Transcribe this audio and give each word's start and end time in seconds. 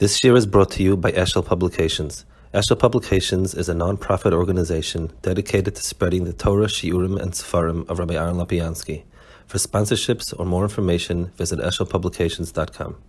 This 0.00 0.24
year 0.24 0.34
is 0.34 0.44
brought 0.44 0.72
to 0.72 0.82
you 0.82 0.96
by 0.96 1.12
Eshel 1.12 1.46
Publications. 1.46 2.24
Eshel 2.52 2.76
Publications 2.76 3.54
is 3.54 3.68
a 3.68 3.74
non-profit 3.74 4.32
organization 4.32 5.12
dedicated 5.22 5.76
to 5.76 5.82
spreading 5.84 6.24
the 6.24 6.32
Torah, 6.32 6.66
Shiurim, 6.66 7.16
and 7.22 7.30
Sefarim 7.30 7.88
of 7.88 8.00
Rabbi 8.00 8.14
Aaron 8.14 8.34
Lapiansky. 8.34 9.04
For 9.46 9.58
sponsorships 9.58 10.34
or 10.36 10.46
more 10.46 10.64
information, 10.64 11.26
visit 11.36 11.60
eshelpublications.com. 11.60 12.96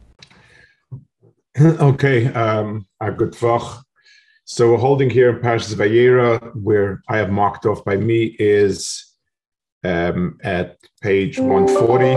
Okay, 1.58 2.28
um, 2.34 2.86
a 3.02 3.12
good 3.12 3.32
vach. 3.32 3.82
So 4.44 4.72
we're 4.72 4.78
holding 4.78 5.10
here 5.10 5.30
in 5.30 5.42
Parshas 5.42 5.74
Vayera, 5.74 6.54
where 6.56 7.02
I 7.10 7.18
have 7.18 7.32
marked 7.32 7.66
off 7.66 7.84
by 7.84 7.98
me 7.98 8.36
is 8.38 9.12
um, 9.84 10.38
at 10.44 10.78
page 11.02 11.40
140. 11.40 12.14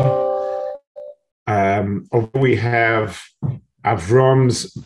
Um, 1.47 2.07
we 2.35 2.57
have 2.57 3.23
Avram's 3.89 4.77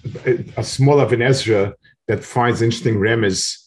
a 0.57 0.62
small 0.62 1.00
Ibn 1.00 1.23
Ezra 1.23 1.75
that 2.08 2.25
finds 2.25 2.63
interesting 2.63 2.96
remes. 2.96 3.58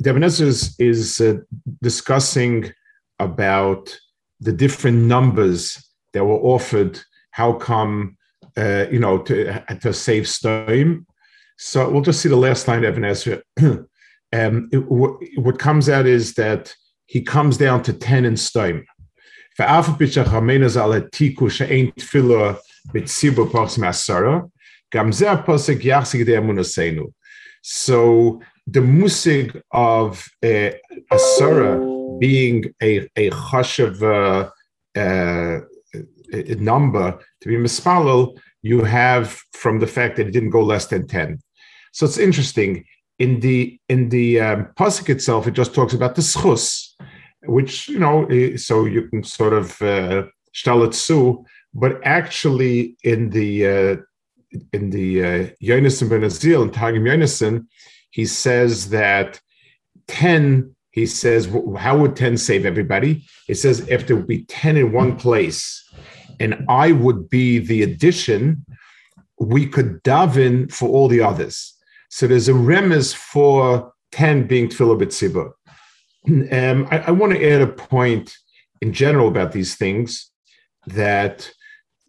The 0.00 0.10
Ibn 0.10 0.24
Ezra 0.24 0.48
is, 0.48 0.74
is 0.78 1.20
uh, 1.20 1.36
discussing 1.82 2.72
about 3.18 3.96
the 4.40 4.52
different 4.52 4.98
numbers 4.98 5.82
that 6.12 6.24
were 6.24 6.40
offered. 6.40 7.00
How 7.30 7.52
come, 7.52 8.16
uh, 8.56 8.86
you 8.90 8.98
know, 8.98 9.18
to, 9.18 9.64
to 9.80 9.92
save 9.92 10.24
Stoim? 10.24 11.06
So 11.58 11.88
we'll 11.88 12.02
just 12.02 12.20
see 12.20 12.28
the 12.28 12.36
last 12.36 12.66
line 12.66 12.84
of 12.84 12.92
Ibn 12.92 13.04
Ezra. 13.04 13.42
um, 13.60 14.68
it, 14.72 14.82
w- 14.88 15.18
what 15.36 15.58
comes 15.58 15.88
out 15.88 16.06
is 16.06 16.34
that 16.34 16.74
he 17.06 17.22
comes 17.22 17.56
down 17.56 17.82
to 17.84 17.92
10 17.92 18.24
in 18.24 18.34
Stoim. 18.34 18.84
So 27.62 28.40
the 28.66 28.80
musig 28.80 29.60
of 29.70 30.28
uh, 30.44 30.70
Asura 31.10 31.80
being 32.18 32.72
a, 32.82 33.08
a 33.16 33.30
of 33.30 34.02
uh, 34.02 34.50
uh, 34.96 35.60
number 36.58 37.18
to 37.40 37.48
be 37.48 37.56
mispalel, 37.56 38.36
you 38.62 38.84
have 38.84 39.40
from 39.52 39.80
the 39.80 39.86
fact 39.86 40.16
that 40.16 40.28
it 40.28 40.32
didn't 40.32 40.50
go 40.50 40.62
less 40.62 40.86
than 40.86 41.06
10. 41.06 41.40
So 41.92 42.06
it's 42.06 42.18
interesting. 42.18 42.84
In 43.18 43.40
the 43.40 43.78
in 43.88 44.08
the 44.08 44.40
um, 44.40 44.68
pasuk 44.78 45.08
itself, 45.08 45.46
it 45.46 45.52
just 45.52 45.74
talks 45.74 45.92
about 45.92 46.14
the 46.14 46.22
schus, 46.22 46.88
which 47.44 47.88
you 47.88 47.98
know, 47.98 48.26
so 48.56 48.86
you 48.86 49.08
can 49.08 49.22
sort 49.22 49.52
of 49.52 49.80
uh, 49.82 50.24
so 50.92 51.44
but 51.74 52.00
actually 52.04 52.96
in 53.04 53.30
the 53.30 53.66
uh, 53.66 53.96
in 54.72 54.90
the 54.90 55.24
uh, 55.24 55.46
Yonason 55.62 56.08
ben 56.08 56.20
Uziel 56.20 56.62
and 56.62 56.72
Targum 56.72 57.04
Yonason, 57.04 57.66
he 58.10 58.26
says 58.26 58.90
that 58.90 59.40
ten. 60.06 60.74
He 60.90 61.06
says, 61.06 61.48
how 61.78 61.96
would 61.96 62.16
ten 62.16 62.36
save 62.36 62.66
everybody? 62.66 63.24
He 63.46 63.54
says 63.54 63.88
if 63.88 64.06
there 64.06 64.16
would 64.16 64.26
be 64.26 64.44
ten 64.44 64.76
in 64.76 64.92
one 64.92 65.16
place, 65.16 65.82
and 66.38 66.66
I 66.68 66.92
would 66.92 67.30
be 67.30 67.58
the 67.58 67.82
addition, 67.82 68.66
we 69.40 69.66
could 69.66 70.02
daven 70.04 70.70
for 70.70 70.90
all 70.90 71.08
the 71.08 71.22
others. 71.22 71.74
So 72.10 72.26
there's 72.26 72.50
a 72.50 72.52
remes 72.52 73.14
for 73.14 73.94
ten 74.10 74.46
being 74.46 74.68
tefillah 74.68 75.00
b'tzibah. 75.00 75.52
Um, 76.52 76.86
I, 76.90 76.98
I 76.98 77.10
want 77.10 77.32
to 77.32 77.50
add 77.50 77.62
a 77.62 77.66
point 77.66 78.36
in 78.82 78.92
general 78.92 79.28
about 79.28 79.52
these 79.52 79.74
things 79.76 80.30
that 80.86 81.50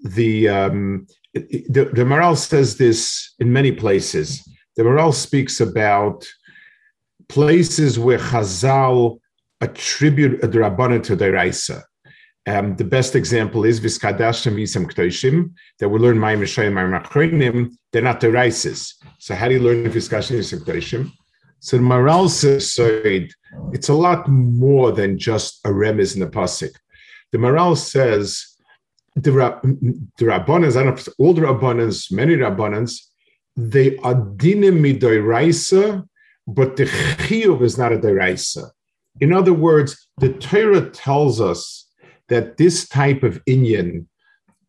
the 0.04 0.50
um, 0.50 1.08
the, 1.34 1.90
the 1.94 2.36
says 2.36 2.78
this 2.78 3.34
in 3.40 3.52
many 3.52 3.72
places. 3.72 4.48
The 4.76 4.84
Maharal 4.84 5.14
speaks 5.14 5.60
about 5.60 6.28
places 7.30 7.98
where 7.98 8.20
Chazal 8.20 9.20
attribute 9.62 10.44
a 10.44 10.48
drabana 10.48 11.02
to 11.04 11.16
the. 11.16 11.84
Um, 12.46 12.76
the 12.76 12.84
best 12.84 13.16
example 13.16 13.64
is 13.64 13.80
Viskadashim 13.80 14.62
Isam 14.62 14.86
Ktoishim, 14.92 15.54
that 15.80 15.88
we 15.88 15.98
learn 15.98 16.18
Mayim 16.18 16.40
Rishayim 16.40 16.74
Mayim 16.74 17.02
Achronim, 17.02 17.72
they're 17.92 18.02
not 18.02 18.20
the 18.20 18.28
Raises. 18.28 18.96
So 19.20 19.34
how 19.34 19.48
do 19.48 19.54
you 19.54 19.62
learn 19.62 19.86
Viskadashim 19.86 20.40
Isam 20.40 20.60
Ktoishim? 20.66 21.12
So 21.60 21.78
the 21.78 21.84
Maharal 21.84 22.30
says 22.30 22.78
it's 23.72 23.88
a 23.88 23.94
lot 23.94 24.28
more 24.28 24.92
than 24.92 25.18
just 25.18 25.62
a 25.66 25.70
remiz 25.70 26.16
in 26.16 26.20
the 26.20 26.28
pasuk. 26.28 26.72
The 27.32 27.38
Maharal 27.38 27.78
says 27.78 28.53
the, 29.16 29.32
the 30.18 30.26
Rabbanans, 30.26 30.76
I 30.80 30.84
don't 30.84 31.08
know, 31.08 31.14
all 31.20 31.34
the 31.34 31.42
Rabbanans, 31.42 32.12
many 32.12 32.36
Rabbanans, 32.36 33.00
they 33.56 33.98
are 33.98 34.16
dinim 34.16 36.08
but 36.48 36.76
the 36.76 36.86
chiyuv 36.86 37.62
is 37.62 37.78
not 37.78 37.94
a 37.94 37.98
doiraisa. 37.98 38.70
In 39.22 39.32
other 39.32 39.54
words, 39.54 40.08
the 40.18 40.34
Torah 40.34 40.90
tells 40.90 41.40
us 41.40 41.88
that 42.30 42.58
this 42.58 42.88
type 42.88 43.24
of 43.24 43.44
inyan 43.46 44.08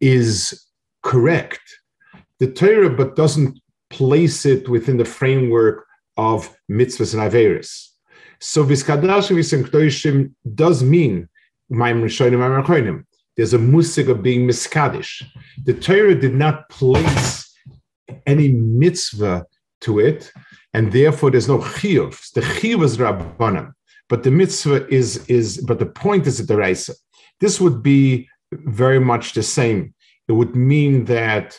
is 0.00 0.66
correct. 1.02 1.62
The 2.38 2.50
Torah, 2.50 2.90
but 2.90 3.16
doesn't 3.16 3.58
place 3.90 4.44
it 4.44 4.68
within 4.68 4.98
the 4.98 5.04
framework 5.04 5.86
of 6.16 6.54
mitzvahs 6.70 7.14
and 7.14 7.22
averis. 7.22 7.88
So 8.40 8.64
viskadash 8.64 9.30
v'simktoishim 9.30 10.34
does 10.54 10.82
mean 10.82 11.28
ma'im 11.72 12.02
rishonim 12.02 12.40
ma'im 12.40 13.04
there's 13.36 13.54
a 13.54 13.58
musig 13.58 14.08
of 14.08 14.22
being 14.22 14.46
miskadish. 14.46 15.22
The 15.64 15.74
Torah 15.74 16.14
did 16.14 16.34
not 16.34 16.68
place 16.68 17.52
any 18.26 18.52
mitzvah 18.52 19.46
to 19.82 19.98
it, 19.98 20.32
and 20.72 20.92
therefore 20.92 21.30
there's 21.30 21.48
no 21.48 21.58
chiyuv. 21.58 22.32
The 22.32 22.40
chiyuv 22.40 22.84
is 22.84 22.96
rabbanim, 22.98 23.72
but 24.08 24.22
the 24.22 24.30
mitzvah 24.30 24.88
is 24.88 25.24
is. 25.26 25.58
But 25.58 25.78
the 25.78 25.86
point 25.86 26.26
is 26.26 26.44
the 26.46 26.56
raisa. 26.56 26.94
This 27.40 27.60
would 27.60 27.82
be 27.82 28.28
very 28.52 29.00
much 29.00 29.32
the 29.32 29.42
same. 29.42 29.94
It 30.28 30.32
would 30.32 30.54
mean 30.54 31.04
that 31.06 31.58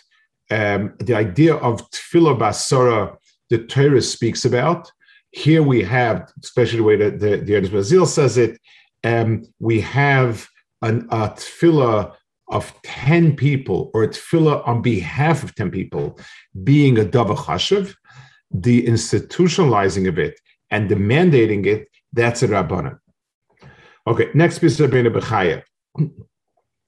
um, 0.50 0.94
the 1.00 1.16
idea 1.16 1.56
of 1.56 1.90
tefillah 1.92 2.38
basara, 2.40 3.18
the 3.50 3.60
Torah 3.60 4.02
speaks 4.02 4.46
about. 4.46 4.92
Here 5.32 5.62
we 5.62 5.84
have, 5.84 6.32
especially 6.42 6.78
the 6.78 6.84
way 6.84 6.96
that 6.96 7.20
the, 7.20 7.38
the 7.38 7.70
Brazil 7.70 8.06
says 8.06 8.38
it, 8.38 8.58
um, 9.04 9.44
we 9.60 9.82
have 9.82 10.48
an, 10.86 11.08
a 11.10 11.30
tefillah 11.30 12.14
of 12.50 12.74
10 12.84 13.36
people 13.36 13.92
or 13.94 14.04
a 14.04 14.08
tefillah 14.08 14.68
on 14.68 14.82
behalf 14.82 15.44
of 15.44 15.56
10 15.56 15.72
people 15.72 16.20
being 16.64 16.98
a 17.00 17.04
dava 17.04 17.36
chashav, 17.36 17.96
the 18.52 18.86
institutionalizing 18.86 20.08
of 20.08 20.20
it 20.20 20.40
and 20.70 20.90
the 20.90 20.96
mandating 20.96 21.66
it, 21.66 21.88
that's 22.14 22.44
a 22.44 22.48
rabbanan. 22.48 23.00
Okay, 24.08 24.30
next 24.34 24.60
piece 24.60 24.80
of 24.80 24.92
Rabbeinu 24.92 25.12
Bechaya. 25.18 25.64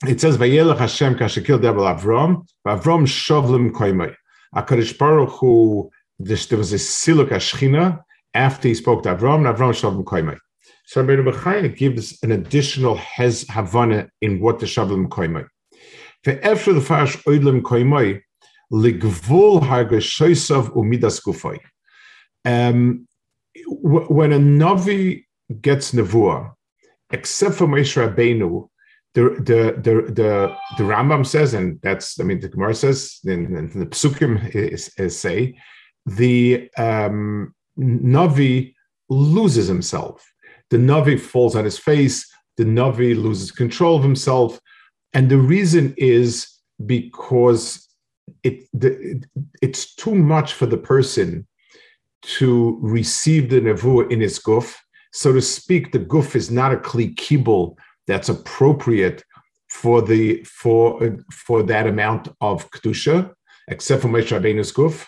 It 0.06 0.22
says, 0.22 0.38
Vayelech 0.38 0.78
Hashem 0.78 1.16
kashakil 1.16 1.60
debel 1.60 1.86
Avram, 1.86 2.48
Avram 2.68 3.08
shovlim 3.08 3.72
koimai. 3.72 4.14
HaKadosh 4.56 4.98
Baruch 4.98 5.32
Hu, 5.40 5.90
there 6.20 6.58
was 6.58 6.74
a 6.74 6.76
siluk 6.76 7.30
ashchina 7.30 8.02
after 8.36 8.68
he 8.68 8.76
spoke 8.76 9.02
to 9.04 9.16
Avram, 9.16 9.48
and 9.48 9.58
Avram 9.58 9.74
shovlim 9.74 10.04
koimai. 10.04 10.38
So 10.88 11.04
Rabbeinu 11.04 11.30
Bechaya 11.30 11.76
gives 11.76 12.18
an 12.24 12.32
additional 12.32 12.96
hez 12.96 13.46
havana 13.50 14.10
in 14.22 14.40
what 14.40 14.60
the 14.60 14.66
Shavlim 14.66 15.10
Koimai. 15.10 15.46
Ve'efter 16.26 16.74
the 16.74 16.80
Farash 16.80 17.22
Oidlim 17.26 17.62
Koimai, 17.62 18.22
ligvul 18.72 19.60
hargeshoisav 19.60 20.74
umidas 20.78 21.22
gufay. 21.22 21.60
Um, 22.46 23.06
when 23.66 24.32
a 24.32 24.38
Navi 24.38 25.26
gets 25.60 25.92
Nevuah, 25.92 26.54
except 27.12 27.56
for 27.56 27.68
Moshe 27.68 27.98
Rabbeinu, 28.02 28.70
the, 29.14 29.24
the, 29.24 29.82
the, 29.82 30.12
the, 30.14 30.56
the 30.78 30.84
Rambam 30.84 31.26
says, 31.26 31.54
and 31.54 31.82
that's, 31.82 32.18
I 32.18 32.24
mean, 32.24 32.40
the 32.40 32.48
Gemara 32.48 32.74
says, 32.74 33.20
and, 33.26 33.58
and 33.58 33.74
the 33.74 33.88
Psukim 33.88 34.56
is, 34.56 34.90
is 34.98 35.20
say, 35.20 35.60
the 36.06 36.70
um, 36.78 37.54
Navi 37.78 38.74
loses 39.10 39.68
himself 39.68 40.26
the 40.70 40.78
Navi 40.78 41.20
falls 41.20 41.56
on 41.56 41.66
his 41.66 41.78
face, 41.78 42.30
the 42.58 42.66
Navi 42.66 43.16
loses 43.22 43.52
control 43.52 43.98
of 43.98 44.04
himself. 44.04 44.60
And 45.14 45.30
the 45.30 45.38
reason 45.38 45.94
is 45.98 46.48
because 46.86 47.88
it, 48.44 48.68
the, 48.74 49.24
it's 49.62 49.96
too 49.96 50.16
much 50.16 50.54
for 50.54 50.66
the 50.66 50.78
person 50.78 51.48
to 52.22 52.78
receive 52.82 53.50
the 53.50 53.62
Nevuah 53.62 54.12
in 54.12 54.20
his 54.20 54.40
guf. 54.40 54.76
So 55.14 55.32
to 55.34 55.42
speak, 55.42 55.92
the 55.92 56.00
guf 56.00 56.36
is 56.36 56.52
not 56.52 56.74
a 56.74 56.78
kli 56.78 57.16
kibul 57.16 57.78
that's 58.08 58.30
appropriate 58.30 59.24
for 59.70 60.02
the 60.02 60.44
for 60.44 61.18
for 61.32 61.64
that 61.64 61.88
amount 61.88 62.30
of 62.42 62.70
kedusha, 62.72 63.34
except 63.68 64.02
for 64.02 64.08
Moshe 64.10 64.38
Rabbeinu's 64.38 64.72
guf. 64.72 65.06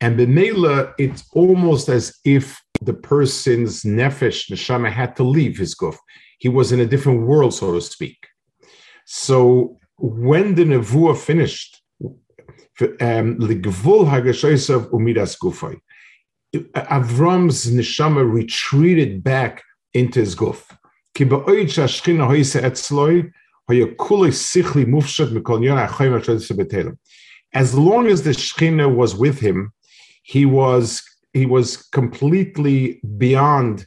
And 0.00 0.18
B'meila, 0.18 0.94
it's 0.98 1.24
almost 1.32 1.88
as 1.88 2.18
if 2.24 2.60
the 2.84 2.94
person's 2.94 3.82
nefesh, 3.82 4.50
neshama, 4.50 4.90
had 4.90 5.16
to 5.16 5.22
leave 5.22 5.58
his 5.58 5.74
guf. 5.74 5.96
He 6.38 6.48
was 6.48 6.72
in 6.72 6.80
a 6.80 6.86
different 6.86 7.22
world, 7.26 7.54
so 7.54 7.72
to 7.72 7.80
speak. 7.80 8.26
So 9.06 9.78
when 9.98 10.54
the 10.54 10.64
nevuah 10.64 11.16
finished, 11.16 11.80
um. 13.00 13.38
Avram's 16.54 17.70
neshama 17.70 18.30
retreated 18.30 19.24
back 19.24 19.62
into 19.94 20.20
his 20.20 20.34
guf. 20.34 20.62
As 27.54 27.74
long 27.74 28.06
as 28.06 28.22
the 28.22 28.30
Shekhinah 28.30 28.94
was 28.94 29.14
with 29.14 29.38
him, 29.40 29.72
he 30.22 30.46
was 30.46 31.02
he 31.32 31.46
was 31.46 31.76
completely 31.92 33.00
beyond 33.16 33.86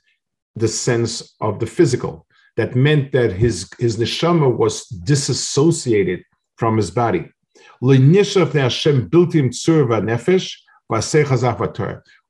the 0.55 0.67
sense 0.67 1.35
of 1.41 1.59
the 1.59 1.67
physical. 1.67 2.25
That 2.57 2.75
meant 2.75 3.11
that 3.11 3.33
his 3.33 3.69
his 3.79 3.97
neshama 3.97 4.55
was 4.55 4.85
disassociated 4.85 6.23
from 6.57 6.77
his 6.77 6.89
body. 6.89 7.29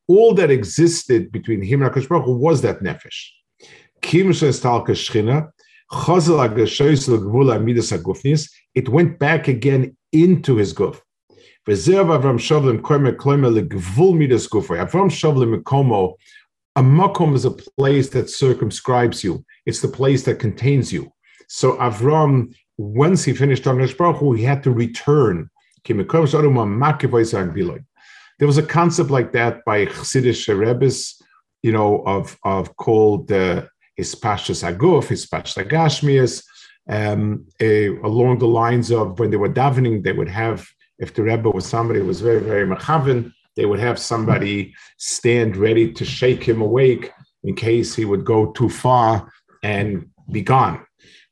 All 0.08 0.34
that 0.36 0.52
existed 0.52 1.32
between 1.32 1.62
him 1.62 1.82
and 1.82 1.92
Hakadosh 1.92 2.10
Baruch 2.10 2.26
was 2.28 2.62
that 2.62 2.80
nefesh. 2.82 3.30
It 8.74 8.90
went 8.90 9.20
back 9.20 9.48
again 9.48 9.98
into 10.12 10.56
his 10.56 10.74
guf. 10.74 11.00
Avram 11.68 12.38
Shavlim 15.10 15.64
Komo, 15.64 16.16
a 16.76 16.82
makom 16.82 17.34
is 17.36 17.46
a 17.46 17.52
place 17.52 18.10
that 18.10 18.30
circumscribes 18.30 19.24
you. 19.24 19.44
It's 19.66 19.82
the 19.82 19.88
place 19.88 20.24
that 20.24 20.40
contains 20.40 20.94
you. 20.94 21.12
So 21.48 21.78
Avram, 21.78 22.54
once 22.78 23.24
he 23.24 23.34
finished 23.34 23.64
talking 23.64 23.88
Baruch 23.98 24.18
Hu, 24.18 24.34
he 24.34 24.44
had 24.44 24.62
to 24.64 24.72
return. 24.72 25.50
There 25.88 25.98
was 28.48 28.58
a 28.58 28.64
concept 28.64 29.12
like 29.12 29.32
that 29.32 29.66
by 29.66 29.86
Chassidish 29.86 30.60
Rebbe's, 30.60 31.22
you 31.64 31.72
know, 31.72 32.04
of, 32.06 32.38
of 32.44 32.76
called 32.76 33.32
uh, 33.32 33.64
Hispashas 34.00 34.64
Aguf, 34.64 35.08
Hispashas 35.08 35.64
Agashmias, 35.64 36.44
um, 36.88 37.46
along 38.04 38.40
the 38.40 38.48
lines 38.48 38.92
of 38.92 39.20
when 39.20 39.32
they 39.32 39.38
were 39.38 39.50
davening, 39.50 40.04
they 40.04 40.12
would 40.12 40.30
have 40.30 40.68
if 41.00 41.14
the 41.14 41.24
Rebbe 41.24 41.50
was 41.50 41.66
somebody 41.66 42.00
who 42.00 42.06
was 42.06 42.22
very, 42.22 42.40
very 42.40 42.68
machavin, 42.68 43.34
they 43.56 43.66
would 43.66 43.80
have 43.80 44.00
somebody 44.00 44.74
stand 44.98 45.58
ready 45.58 45.92
to 45.94 46.06
shake 46.06 46.44
him 46.44 46.62
awake 46.62 47.12
in 47.44 47.56
case 47.56 47.96
he 47.96 48.06
would 48.06 48.26
go 48.26 48.52
too 48.52 48.70
far 48.70 49.32
and 49.64 50.10
be 50.32 50.42
gone. 50.42 50.86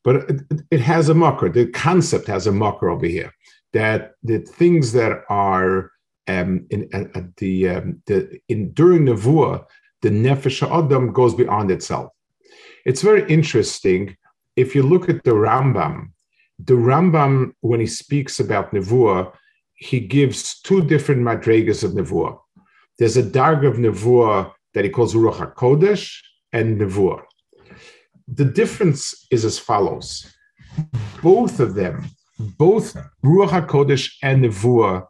But 0.04 0.30
it, 0.30 0.42
it 0.72 0.80
has 0.82 1.10
a 1.10 1.14
mucker. 1.14 1.50
The 1.50 1.68
concept 1.68 2.28
has 2.28 2.48
a 2.48 2.52
mucker 2.52 2.90
over 2.90 3.06
here 3.06 3.32
that 3.74 4.14
the 4.24 4.40
things 4.40 4.94
that 4.94 5.24
are 5.30 5.92
um, 6.28 6.66
in 6.70 6.90
uh, 6.94 7.22
the, 7.38 7.70
um, 7.70 8.02
the 8.06 8.40
Nevuah, 8.50 9.66
the 10.02 10.10
nefesh 10.10 10.62
adam 10.70 11.12
goes 11.12 11.34
beyond 11.34 11.72
itself. 11.72 12.12
It's 12.86 13.02
very 13.02 13.30
interesting 13.30 14.16
if 14.56 14.76
you 14.76 14.84
look 14.84 15.10
at 15.10 15.24
the 15.24 15.32
Rambam. 15.32 16.12
The 16.60 16.76
Rambam, 16.76 17.54
when 17.62 17.80
he 17.80 17.88
speaks 17.88 18.40
about 18.40 18.72
Nevuah, 18.72 19.34
he 19.84 20.00
gives 20.00 20.62
two 20.62 20.82
different 20.82 21.22
madrigas 21.22 21.84
of 21.84 21.92
nevuah. 21.92 22.38
There's 22.98 23.18
a 23.18 23.30
darg 23.40 23.66
of 23.66 23.76
nevuah 23.76 24.54
that 24.74 24.86
he 24.86 24.90
calls 24.90 25.14
ruach 25.14 25.40
hakodesh 25.42 26.20
and 26.54 26.80
nevuah. 26.80 27.22
The 28.40 28.46
difference 28.46 29.28
is 29.30 29.44
as 29.44 29.60
follows: 29.60 30.08
both 31.22 31.60
of 31.60 31.76
them, 31.76 32.06
both 32.58 32.96
ruach 33.26 33.50
hakodesh 33.50 34.06
and 34.24 34.46
nevuah, 34.46 35.06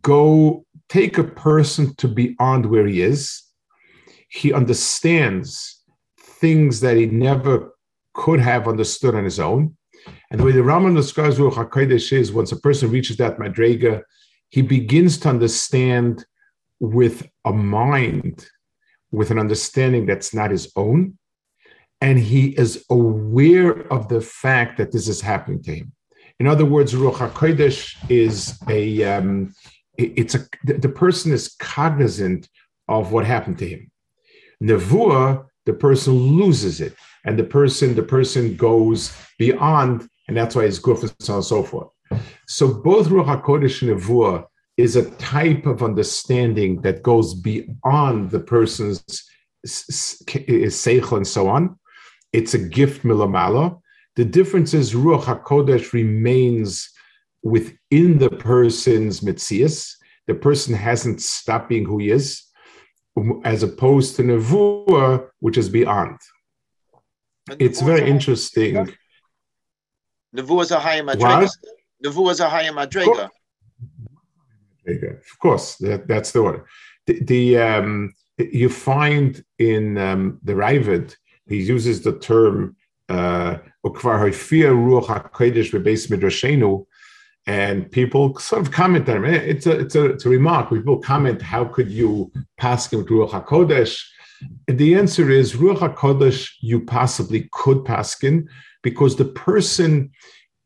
go 0.00 0.64
take 0.88 1.18
a 1.18 1.24
person 1.24 1.94
to 1.96 2.08
beyond 2.08 2.64
where 2.66 2.86
he 2.86 3.02
is. 3.02 3.42
He 4.28 4.52
understands 4.52 5.82
things 6.40 6.80
that 6.80 6.96
he 6.96 7.06
never 7.06 7.72
could 8.14 8.40
have 8.40 8.66
understood 8.66 9.14
on 9.14 9.24
his 9.24 9.38
own. 9.38 9.76
And 10.30 10.40
the 10.40 10.44
way 10.44 10.52
the 10.52 10.60
Rambam 10.60 10.96
describes 10.96 11.38
Ruach 11.38 11.54
HaKodesh 11.54 12.12
is 12.12 12.32
once 12.32 12.52
a 12.52 12.56
person 12.56 12.90
reaches 12.90 13.16
that 13.18 13.38
Madrega, 13.38 14.02
he 14.48 14.62
begins 14.62 15.18
to 15.18 15.28
understand 15.28 16.24
with 16.78 17.28
a 17.44 17.52
mind, 17.52 18.46
with 19.10 19.30
an 19.30 19.38
understanding 19.38 20.06
that's 20.06 20.32
not 20.32 20.50
his 20.50 20.72
own. 20.76 21.18
And 22.00 22.18
he 22.18 22.48
is 22.48 22.84
aware 22.90 23.92
of 23.92 24.08
the 24.08 24.20
fact 24.20 24.78
that 24.78 24.92
this 24.92 25.08
is 25.08 25.20
happening 25.20 25.62
to 25.64 25.74
him. 25.74 25.92
In 26.38 26.46
other 26.46 26.64
words, 26.64 26.94
Ruach 26.94 27.16
HaKodesh 27.16 27.96
is 28.08 28.58
a, 28.68 29.04
um, 29.04 29.54
it's 29.98 30.34
a, 30.34 30.40
the 30.64 30.88
person 30.88 31.32
is 31.32 31.54
cognizant 31.58 32.48
of 32.88 33.12
what 33.12 33.26
happened 33.26 33.58
to 33.58 33.68
him. 33.68 33.90
Nevuah, 34.62 35.44
the 35.66 35.74
person 35.74 36.14
loses 36.14 36.80
it 36.80 36.94
and 37.24 37.38
the 37.38 37.44
person 37.44 37.94
the 37.94 38.02
person 38.02 38.56
goes 38.56 39.14
beyond, 39.40 40.06
and 40.28 40.36
that's 40.36 40.54
why 40.54 40.64
it's 40.64 40.78
guf 40.78 41.00
and 41.00 41.12
so 41.18 41.32
on 41.32 41.38
and 41.38 41.44
so 41.44 41.62
forth. 41.64 41.88
So 42.46 42.64
both 42.72 43.08
Ruach 43.08 43.30
Hakodesh 43.32 43.80
and 43.82 43.90
Nevuah 43.90 44.44
is 44.76 44.96
a 44.96 45.10
type 45.12 45.64
of 45.66 45.82
understanding 45.82 46.82
that 46.82 47.02
goes 47.02 47.34
beyond 47.34 48.30
the 48.30 48.40
person's 48.40 49.02
seichel 49.66 51.16
and 51.16 51.26
so 51.26 51.48
on. 51.48 51.78
It's 52.34 52.54
a 52.54 52.58
gift 52.58 53.02
milamala. 53.02 53.80
The 54.16 54.26
difference 54.26 54.74
is 54.74 54.94
Ruach 54.94 55.24
Hakodesh 55.24 55.92
remains 55.94 56.90
within 57.42 58.18
the 58.18 58.30
person's 58.30 59.20
mitzias. 59.20 59.90
The 60.26 60.34
person 60.34 60.74
hasn't 60.74 61.22
stopped 61.22 61.70
being 61.70 61.86
who 61.86 61.98
he 61.98 62.10
is, 62.10 62.42
as 63.44 63.62
opposed 63.62 64.16
to 64.16 64.22
Nevuah, 64.22 65.26
which 65.40 65.56
is 65.56 65.70
beyond 65.70 66.18
it's 67.58 67.80
very 67.80 68.08
interesting. 68.08 68.94
Nevuah 70.36 70.62
is 70.62 70.70
a 70.70 70.80
higher 70.80 71.02
madrega. 71.02 71.48
Nevuah 72.04 72.30
is 72.32 72.40
a 72.40 72.48
higher 72.48 72.72
madrega. 72.72 73.28
Of 74.86 75.38
course, 75.38 75.76
that, 75.76 76.08
that's 76.08 76.32
the 76.32 76.40
order. 76.40 76.66
The, 77.06 77.22
the 77.24 77.58
um, 77.58 78.14
you 78.38 78.68
find 78.68 79.44
in 79.58 79.98
um, 79.98 80.40
the 80.42 80.54
Ra'avad, 80.54 81.14
he 81.46 81.56
uses 81.62 82.02
the 82.02 82.18
term 82.18 82.76
uh, 83.08 83.58
and 87.46 87.90
people 87.90 88.38
sort 88.38 88.62
of 88.62 88.70
comment 88.70 89.08
on 89.08 89.24
it. 89.24 89.48
It's 89.48 89.66
a, 89.66 89.80
it's 89.80 89.94
a, 89.94 90.04
it's 90.06 90.26
a 90.26 90.28
remark. 90.28 90.70
People 90.70 90.98
comment, 90.98 91.42
how 91.42 91.64
could 91.64 91.90
you 91.90 92.30
pass 92.56 92.92
him 92.92 93.04
Ruach 93.04 93.30
HaKodesh? 93.30 94.00
the 94.68 94.94
answer 94.94 95.30
is 95.30 95.54
Ruach 95.54 95.94
HaKodesh, 95.94 96.50
you 96.60 96.80
possibly 96.80 97.48
could 97.52 97.84
pass 97.84 98.14
paskin 98.14 98.46
because 98.82 99.16
the 99.16 99.24
person 99.24 100.10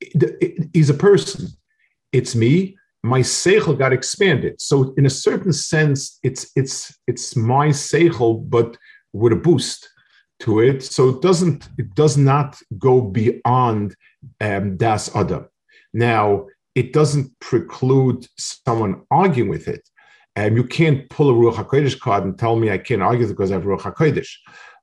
is 0.00 0.90
a 0.90 0.94
person. 0.94 1.48
It's 2.12 2.34
me. 2.34 2.76
My 3.02 3.20
seichel 3.20 3.78
got 3.78 3.92
expanded. 3.92 4.60
So 4.60 4.94
in 4.96 5.06
a 5.06 5.10
certain 5.10 5.52
sense, 5.52 6.18
it's 6.22 6.50
it's 6.56 6.96
it's 7.06 7.36
my 7.36 7.68
seichel, 7.68 8.48
but 8.48 8.76
with 9.12 9.32
a 9.32 9.36
boost 9.36 9.88
to 10.40 10.60
it. 10.60 10.82
So 10.82 11.08
it 11.10 11.22
doesn't 11.22 11.68
it 11.78 11.94
does 11.94 12.16
not 12.16 12.58
go 12.78 13.00
beyond 13.00 13.94
um, 14.40 14.76
das 14.76 15.14
adam. 15.14 15.48
Now 15.92 16.46
it 16.74 16.92
doesn't 16.92 17.38
preclude 17.40 18.26
someone 18.38 19.02
arguing 19.10 19.50
with 19.50 19.68
it. 19.68 19.88
Um, 20.36 20.56
you 20.56 20.64
can't 20.64 21.08
pull 21.10 21.30
a 21.30 21.32
Ruach 21.32 21.64
HaKodesh 21.64 22.00
card 22.00 22.24
and 22.24 22.36
tell 22.36 22.56
me 22.56 22.70
I 22.70 22.78
can't 22.78 23.02
argue 23.02 23.28
because 23.28 23.52
I 23.52 23.54
have 23.54 23.64
Ruach 23.64 23.82
HaKodesh. 23.82 24.30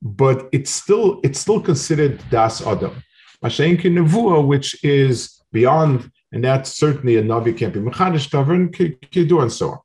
But 0.02 0.48
it's 0.52 0.72
still 0.72 1.20
it's 1.24 1.40
still 1.40 1.60
considered 1.60 2.24
Das 2.30 2.66
Adam. 2.66 3.04
Mashenki 3.44 3.84
Nevuah, 3.84 4.46
which 4.46 4.84
is 4.84 5.42
beyond, 5.52 6.12
and 6.32 6.44
that's 6.44 6.72
certainly 6.72 7.18
a 7.18 7.24
Navi 7.24 7.58
can't 7.58 7.74
be 7.74 7.80
Mechadish 7.80 8.30
Tavern, 8.30 8.72
Kidu, 8.72 9.42
and 9.42 9.52
so 9.52 9.72
on. 9.72 9.80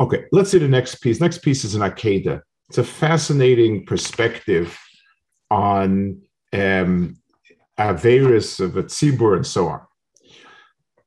Okay, 0.00 0.24
let's 0.32 0.50
see 0.50 0.58
the 0.58 0.68
next 0.68 0.96
piece. 0.96 1.20
Next 1.20 1.38
piece 1.38 1.64
is 1.64 1.74
an 1.74 1.82
Akeda. 1.82 2.42
It's 2.68 2.78
a 2.78 2.84
fascinating 2.84 3.86
perspective 3.86 4.78
on 5.50 6.20
um, 6.52 7.16
Averis 7.78 8.60
of 8.60 8.76
a 8.76 8.82
Tzibur 8.84 9.36
and 9.36 9.46
so 9.46 9.68
on. 9.68 9.80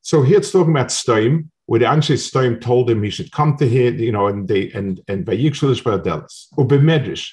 So 0.02 0.24
here 0.24 0.38
it's 0.38 0.52
talking 0.52 0.72
about 0.72 0.88
Stoim, 0.88 1.50
where 1.68 1.80
the 1.80 1.86
Anshe 1.86 2.16
Stoim 2.16 2.60
told 2.60 2.90
him 2.90 3.04
he 3.04 3.10
should 3.10 3.32
come 3.32 3.56
to 3.58 3.68
here, 3.68 3.94
you 3.94 4.12
know, 4.12 4.28
and 4.28 4.48
they 4.48 4.72
and 4.72 5.00
and 5.08 5.26
Vayikshalish 5.26 5.84
Baradelis. 5.84 6.48
Ubemedrish. 6.58 7.30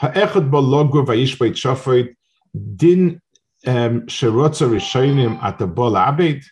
Ha'echad 0.00 0.50
balogu 0.50 1.06
shafait 1.54 2.14
din 2.76 3.20
um, 3.66 4.02
sherotza 4.02 4.68
rishonim 4.68 5.42
at 5.42 5.58
the 5.58 5.66
bol 5.66 5.96
abed. 5.96 6.42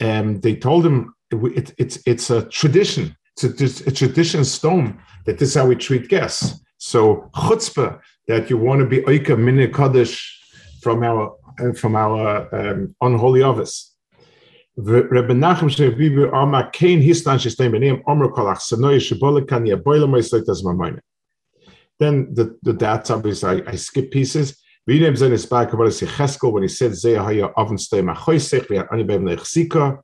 Um, 0.00 0.40
they 0.40 0.56
told 0.56 0.86
him 0.86 1.14
it, 1.30 1.74
it's 1.78 1.98
it's 2.06 2.30
a 2.30 2.42
tradition. 2.48 3.16
It's 3.36 3.44
a, 3.44 3.88
a, 3.88 3.92
tradition 3.92 4.44
stone 4.44 5.00
that 5.26 5.38
this 5.38 5.50
is 5.50 5.54
how 5.54 5.66
we 5.66 5.76
treat 5.76 6.08
guests. 6.08 6.60
So 6.78 7.30
chutzpah 7.34 8.00
that 8.26 8.50
you 8.50 8.56
want 8.56 8.80
to 8.80 8.86
be 8.86 9.00
oika 9.02 9.38
mini 9.38 9.68
kaddish 9.68 10.38
from 10.82 11.02
our 11.02 11.36
from 11.76 11.96
our 11.96 12.54
um, 12.54 12.94
unholy 13.00 13.42
office. 13.42 13.94
Rebbe 14.76 15.34
Nachum 15.34 15.68
Shebibu 15.68 16.32
Oma 16.32 16.70
Kain 16.72 17.02
Histan 17.02 17.38
Shestem 17.38 17.72
Beneim 17.72 18.02
Omer 18.06 18.28
Kolach 18.28 18.58
Sanoy 18.58 18.96
Shebola 18.96 19.46
Kan 19.46 19.66
Yaboila 19.66 20.06
Mamoine. 20.64 21.00
Then 21.98 22.32
the, 22.32 22.56
the 22.62 22.72
that's 22.72 23.10
obviously 23.10 23.62
I, 23.62 23.72
I 23.72 23.74
skip 23.76 24.10
pieces. 24.10 24.59
V'idem 24.90 25.14
zayin 25.14 25.34
esbar 25.34 25.70
kavodas 25.70 26.02
Yecheskel 26.02 26.50
when 26.50 26.64
he 26.64 26.68
said 26.68 26.90
zehaya 26.90 27.52
oven 27.56 27.76
stei 27.76 28.02
machoisech 28.02 28.66
v'yat 28.66 28.90
anibem 28.90 29.22
lechzika 29.22 30.02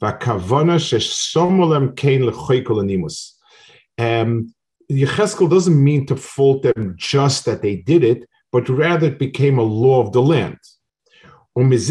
v'kavana 0.00 0.78
sheshomolem 0.78 1.96
kein 1.96 2.22
lechoykol 2.22 2.80
animus. 2.80 3.36
Um, 3.98 4.54
Yecheskel 4.88 5.50
doesn't 5.50 5.82
mean 5.82 6.06
to 6.06 6.14
fault 6.14 6.62
them 6.62 6.94
just 6.96 7.46
that 7.46 7.62
they 7.62 7.74
did 7.76 8.04
it, 8.04 8.28
but 8.52 8.68
rather 8.68 9.08
it 9.08 9.18
became 9.18 9.58
a 9.58 9.62
law 9.62 10.00
of 10.00 10.12
the 10.12 10.22
land. 10.22 10.58
It, 11.56 11.82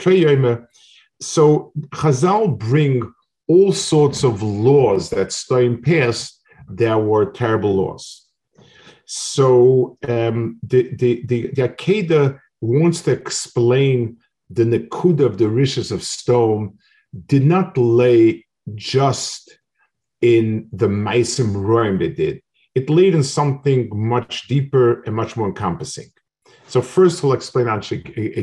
Tre 0.00 0.24
it, 0.24 0.60
so 1.24 1.72
Chazal 1.94 2.58
bring 2.58 3.12
all 3.48 3.72
sorts 3.72 4.24
of 4.24 4.42
laws 4.42 5.10
that 5.10 5.32
stone 5.32 5.82
passed 5.82 6.40
that 6.68 6.94
were 6.94 7.30
terrible 7.32 7.74
laws. 7.74 8.26
So 9.06 9.98
um, 10.08 10.58
the, 10.62 10.94
the, 10.96 11.24
the, 11.26 11.48
the 11.48 11.68
Akeda 11.68 12.38
wants 12.60 13.02
to 13.02 13.12
explain 13.12 14.16
the 14.50 14.64
Nakuda 14.64 15.24
of 15.26 15.38
the 15.38 15.48
riches 15.48 15.92
of 15.92 16.02
stone 16.02 16.78
did 17.26 17.44
not 17.44 17.76
lay 17.76 18.46
just 18.74 19.58
in 20.20 20.68
the 20.72 20.88
Maisim 20.88 21.54
Roim 21.54 21.98
they 21.98 22.08
did. 22.08 22.40
It 22.74 22.88
laid 22.90 23.14
in 23.14 23.22
something 23.22 23.88
much 23.92 24.48
deeper 24.48 25.02
and 25.02 25.14
much 25.14 25.36
more 25.36 25.48
encompassing. 25.48 26.08
So 26.74 26.82
first 26.82 27.20
he'll 27.20 27.34
explain 27.34 27.68
on 27.68 27.82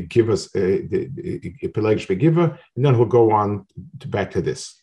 give 0.07 0.29
us 0.29 0.47
Pelagish 0.47 2.07
Begiva, 2.07 2.57
and 2.77 2.85
then 2.85 2.95
he'll 2.95 3.03
go 3.03 3.29
on 3.29 3.67
to 3.99 4.07
back 4.07 4.31
to 4.31 4.41
this. 4.41 4.81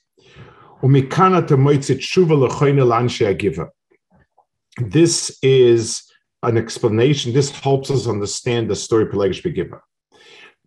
This 4.76 5.38
is 5.42 6.02
an 6.42 6.58
explanation. 6.58 7.32
This 7.32 7.48
helps 7.48 7.90
us 7.90 8.06
understand 8.06 8.68
the 8.68 8.76
story 8.76 9.04
of 9.04 9.12
Pelagish 9.12 9.42
Begiva. 9.42 9.80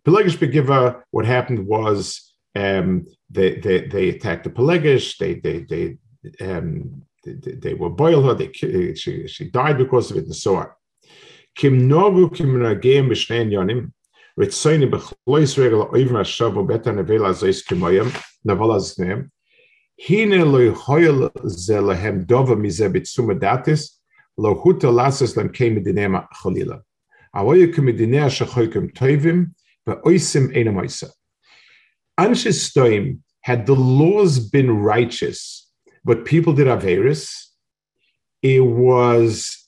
Pelagish 0.04 0.36
Begiva, 0.36 1.02
what 1.12 1.24
happened 1.24 1.64
was 1.64 2.34
um, 2.56 3.06
they, 3.30 3.60
they, 3.60 3.86
they 3.86 4.08
attacked 4.08 4.42
the 4.42 4.50
Pelagish, 4.50 5.18
they, 5.18 5.34
they, 5.34 5.60
they, 5.60 5.98
um, 6.40 7.04
they, 7.24 7.52
they 7.52 7.74
were 7.74 7.90
boiled 7.90 8.24
her, 8.24 8.34
they, 8.34 8.50
she, 8.94 9.28
she 9.28 9.50
died 9.50 9.78
because 9.78 10.10
of 10.10 10.16
it, 10.16 10.24
and 10.24 10.34
so 10.34 10.56
on. 10.56 10.66
Kim 11.54 11.88
Nogu 11.88 12.34
Kim 12.34 12.54
Nagem 12.54 13.08
Bishnein 13.08 13.50
Yonim, 13.50 13.92
Ritzoini 14.38 14.90
Bechlois 14.90 15.58
Regel 15.58 15.86
Oivim 15.88 16.12
Hashav 16.12 16.66
Beta 16.66 16.90
Nevela 16.90 17.32
Zeis 17.32 17.62
Kimoyim, 17.64 18.10
Navala 18.46 18.78
Zneim, 18.78 19.30
Hine 19.96 20.44
Loi 20.44 20.70
Hoyel 20.70 21.30
Zelahem 21.44 22.24
Dova 22.24 22.56
Mize 22.56 22.90
Bitsuma 22.92 23.38
Datis, 23.38 23.98
Lo 24.36 24.54
Huta 24.54 24.90
Lasses 24.92 25.36
Lem 25.36 25.50
Kei 25.50 25.70
Medinema 25.70 26.26
Cholila. 26.34 26.80
Avoye 27.36 27.72
Kemedinea 27.72 28.28
Shachoikim 28.28 28.92
Toivim, 28.94 29.52
Ve'oisim 29.86 30.56
Eina 30.56 30.72
Moisa. 30.72 31.10
Anshe 32.18 32.50
Stoim, 32.50 33.18
had 33.42 33.66
the 33.66 33.74
laws 33.74 34.38
been 34.38 34.70
righteous, 34.70 35.68
but 36.04 36.24
people 36.24 36.52
did 36.52 36.66
Averis, 36.66 37.48
it 38.40 38.60
was 38.60 39.61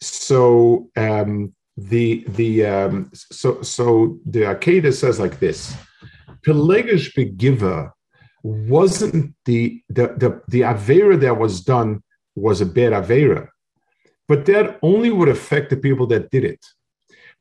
So 0.00 0.88
um, 0.96 1.54
the 1.76 2.24
the 2.28 2.66
um, 2.66 3.10
so 3.14 3.62
so 3.62 4.18
the 4.24 4.40
Akeda 4.40 4.92
says 4.92 5.18
like 5.18 5.40
this: 5.40 5.74
Pelagish 6.42 7.14
Begiva 7.14 7.92
wasn't 8.42 9.34
the 9.44 9.82
the 9.88 10.08
the 10.16 10.42
the 10.48 10.60
avera 10.60 11.20
that 11.20 11.38
was 11.38 11.60
done 11.60 12.02
was 12.34 12.60
a 12.60 12.66
bad 12.66 12.92
avera, 12.92 13.48
but 14.28 14.46
that 14.46 14.78
only 14.82 15.10
would 15.10 15.28
affect 15.28 15.70
the 15.70 15.76
people 15.76 16.06
that 16.06 16.30
did 16.30 16.44
it. 16.44 16.64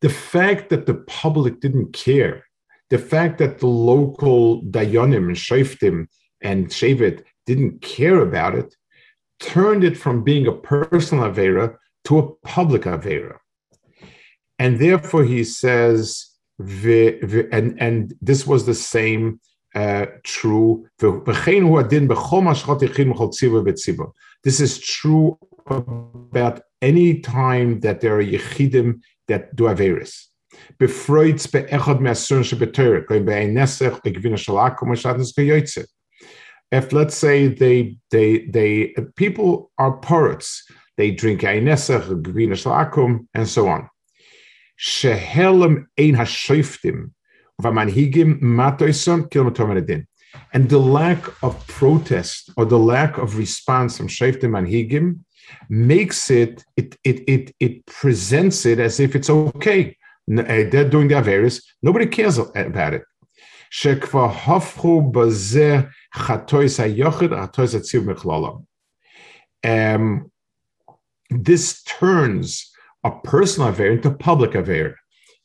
The 0.01 0.09
fact 0.09 0.69
that 0.69 0.85
the 0.85 0.95
public 0.95 1.59
didn't 1.59 1.93
care, 1.93 2.45
the 2.89 2.97
fact 2.97 3.37
that 3.39 3.59
the 3.59 3.67
local 3.67 4.61
dayanim 4.63 5.27
and 5.27 5.35
shaftim 5.35 6.07
and 6.41 6.67
shevet 6.69 7.23
didn't 7.45 7.81
care 7.81 8.21
about 8.21 8.55
it, 8.55 8.75
turned 9.39 9.83
it 9.83 9.97
from 9.97 10.23
being 10.23 10.47
a 10.47 10.53
personal 10.53 11.29
avera 11.29 11.75
to 12.05 12.19
a 12.19 12.35
public 12.47 12.83
avera. 12.83 13.37
And 14.57 14.79
therefore, 14.79 15.23
he 15.23 15.43
says, 15.43 16.29
and, 16.59 17.81
and 17.81 18.13
this 18.21 18.45
was 18.45 18.65
the 18.65 18.75
same 18.75 19.39
uh, 19.75 20.07
true. 20.23 20.87
This 24.43 24.59
is 24.59 24.79
true 24.79 25.37
about 25.67 26.61
any 26.81 27.19
time 27.19 27.79
that 27.81 28.01
there 28.01 28.17
are 28.17 28.23
yechidim 28.23 29.01
that 29.29 29.55
do 29.55 29.63
averis. 29.63 30.25
Befreits 30.77 31.47
be'echad 31.47 32.01
me'asun 32.01 32.43
shebeterik, 32.43 33.07
going 33.07 33.25
be'ein 33.25 33.53
nesech, 33.53 34.01
be'gvina 34.03 34.37
shalakum, 34.37 34.89
ma'shatnis 34.89 35.33
k'yoytze. 35.33 35.85
If 36.71 36.93
let's 36.93 37.15
say 37.15 37.47
they 37.47 37.97
they 38.11 38.45
they 38.45 38.93
people 39.15 39.71
are 39.77 39.97
poets, 39.97 40.63
they 40.97 41.11
drink 41.11 41.43
ein 41.43 41.65
nesech, 41.65 42.03
gvina 42.21 42.53
shalakum, 42.53 43.27
and 43.33 43.47
so 43.47 43.67
on. 43.67 43.89
Shehelem 44.79 45.85
ein 45.97 46.15
hashoftim, 46.15 47.11
v'manhigim 47.61 48.41
matoison 48.41 49.29
kilmatom 49.29 50.05
And 50.53 50.69
the 50.69 50.79
lack 50.79 51.25
of 51.43 51.65
protest 51.67 52.51
or 52.57 52.65
the 52.65 52.79
lack 52.79 53.17
of 53.17 53.37
response 53.37 53.97
from 53.97 54.07
shoftim 54.07 54.51
manhigim 54.51 55.19
makes 55.69 56.29
it, 56.31 56.63
it, 56.77 56.95
it, 57.03 57.23
it, 57.27 57.55
it 57.59 57.85
presents 57.85 58.65
it 58.65 58.79
as 58.79 58.99
if 58.99 59.15
it's 59.15 59.29
okay. 59.29 59.95
Eh, 60.37 60.69
they're 60.69 60.89
doing 60.89 61.07
their 61.07 61.21
various, 61.21 61.61
nobody 61.81 62.05
cares 62.05 62.37
about 62.37 62.93
it. 62.93 63.03
Um, 69.63 70.31
this 71.29 71.83
turns 71.83 72.71
a 73.03 73.11
personal 73.11 73.69
affair 73.69 73.91
into 73.91 74.11
public 74.11 74.55
affair. 74.55 74.95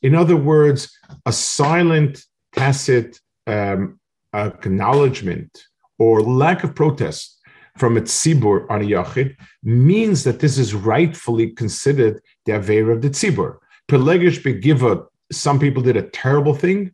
In 0.03 0.15
other 0.15 0.37
words, 0.37 0.97
a 1.27 1.33
silent, 1.33 2.25
tacit 2.55 3.21
um, 3.47 3.99
acknowledgement 4.35 5.65
or 5.99 6.23
lack 6.23 6.65
of 6.65 6.75
protest 6.75 7.34
from 7.77 7.97
a 7.97 8.01
tzibur 8.03 8.71
on 8.71 8.83
a 8.83 8.85
yachid 8.85 9.37
means 9.63 10.25
that 10.25 10.41
this 10.41 10.59
is 10.59 10.75
rightfully 10.75 11.51
considered 11.51 12.21
the 12.47 12.53
aver 12.53 12.93
of 12.93 13.03
the 13.03 13.11
tzibur. 13.11 13.57
Pelagish 13.89 14.43
begiva, 14.43 15.05
some 15.33 15.59
people 15.59 15.83
did 15.83 15.97
a 15.97 16.09
terrible 16.11 16.55
thing, 16.55 16.93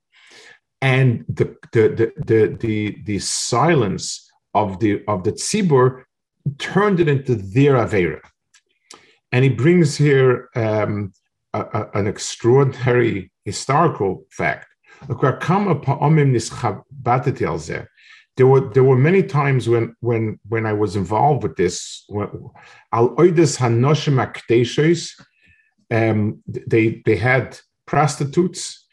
and 0.81 1.25
the 1.29 1.55
the 1.73 1.89
the 1.89 2.13
the 2.25 2.57
the, 2.61 2.97
the 3.05 3.19
silence 3.19 4.31
of 4.55 4.81
the 4.81 5.05
of 5.07 5.25
the 5.25 5.33
tzibur 5.33 6.05
turned 6.59 7.01
it 7.01 7.09
into 7.09 7.35
their 7.35 7.75
avera. 7.75 8.21
And 9.33 9.45
he 9.45 9.51
brings 9.51 9.97
here 9.97 10.49
um, 10.57 11.13
a, 11.53 11.61
a, 11.61 11.91
an 11.95 12.07
extraordinary 12.07 13.31
historical 13.45 14.25
fact. 14.31 14.67
There 18.37 18.47
were 18.47 18.73
there 18.73 18.85
were 18.85 18.97
many 18.97 19.23
times 19.23 19.69
when 19.69 19.95
when 20.01 20.39
when 20.49 20.67
I 20.67 20.73
was 20.73 20.97
involved 20.97 21.43
with 21.43 21.57
this. 21.57 22.07
Um, 25.91 26.43
they 26.47 27.03
they 27.05 27.17
had 27.17 27.59
prostitutes 27.87 28.87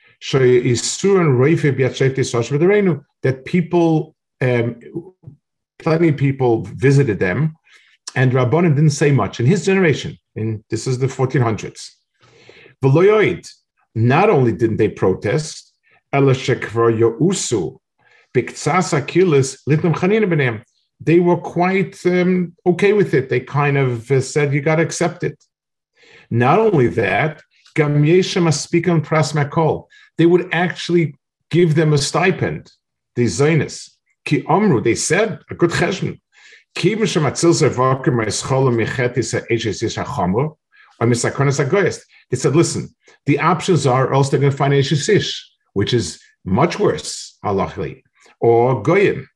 that 3.24 3.44
people, 3.46 4.16
um, 4.42 4.80
plenty 5.80 6.10
of 6.10 6.18
people 6.18 6.64
visited 6.64 7.20
them, 7.20 7.56
and 8.16 8.32
Rabbanim 8.32 8.76
didn't 8.76 8.90
say 8.92 9.12
much 9.12 9.40
in 9.40 9.46
his 9.46 9.66
generation. 9.66 10.18
In 10.36 10.64
this 10.70 10.88
is 10.88 10.98
the 11.00 11.08
1400s. 11.08 11.90
Not 13.96 14.30
only 14.30 14.52
didn't 14.52 14.78
they 14.78 14.90
protest, 14.90 15.74
they 21.00 21.20
were 21.20 21.38
quite 21.38 22.04
um, 22.06 22.56
okay 22.66 22.94
with 22.94 23.14
it. 23.14 23.30
They 23.30 23.40
kind 23.40 23.78
of 23.78 24.10
uh, 24.12 24.22
said, 24.22 24.54
you 24.54 24.62
got 24.62 24.78
to 24.78 24.84
accept 24.84 25.24
it. 25.24 25.44
Not 26.30 26.60
only 26.60 26.88
that, 26.88 27.42
they 30.18 30.26
would 30.26 30.50
actually 30.52 31.16
give 31.52 31.76
them 31.76 31.94
a 31.94 31.98
stipend, 31.98 32.72
the 33.16 33.28
Zionists. 33.28 33.98
Ki 34.26 34.44
Amru, 34.50 34.82
they 34.82 34.96
said, 34.96 35.40
a 35.50 35.56
good 35.56 35.70
cheshman. 35.72 36.20
They 36.76 36.96
said, 42.38 42.56
listen, 42.56 42.96
the 43.26 43.40
options 43.40 43.88
are 43.88 44.14
else 44.14 44.30
they're 44.30 44.40
going 44.40 44.52
to 44.52 44.58
find 44.58 44.74
Eshish, 44.74 45.40
which 45.74 45.94
is 45.94 46.20
much 46.44 46.80
worse, 46.80 47.38
or 48.40 48.82
Goyim. 48.82 49.28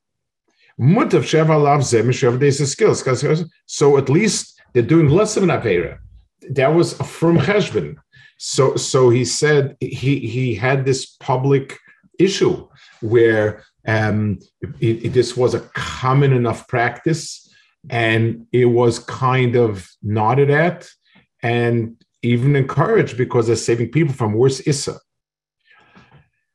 Mutav 0.80 1.24
Sheva 1.24 1.62
Lav 1.62 1.84
Zem 1.84 2.12
skills. 2.14 3.46
So 3.68 3.98
at 3.98 4.10
least 4.10 4.60
they're 4.74 4.84
doing 4.84 5.10
less 5.10 5.38
of 5.38 5.44
an 5.44 5.50
Avera. 5.50 6.00
That 6.50 6.74
was 6.74 6.94
from 6.94 7.38
Cheshbon. 7.38 7.98
So 8.38 8.76
so 8.76 9.10
he 9.10 9.24
said 9.24 9.78
he 9.80 10.20
he 10.20 10.56
had 10.56 10.84
this 10.84 11.06
public 11.20 11.78
issue 12.18 12.68
where 13.02 13.64
um, 13.88 14.40
it, 14.80 15.06
it, 15.06 15.10
this 15.14 15.38
was 15.38 15.54
a 15.54 15.60
common 15.74 16.34
enough 16.34 16.68
practice 16.68 17.48
and 17.90 18.46
it 18.52 18.66
was 18.66 19.00
kind 19.00 19.56
of 19.56 19.88
nodded 20.04 20.50
at 20.50 20.88
and 21.42 22.04
even 22.22 22.56
encouraged 22.56 23.18
because 23.18 23.48
they're 23.48 23.56
saving 23.56 23.90
people 23.90 24.14
from 24.14 24.34
worse 24.34 24.66
Issa. 24.68 25.00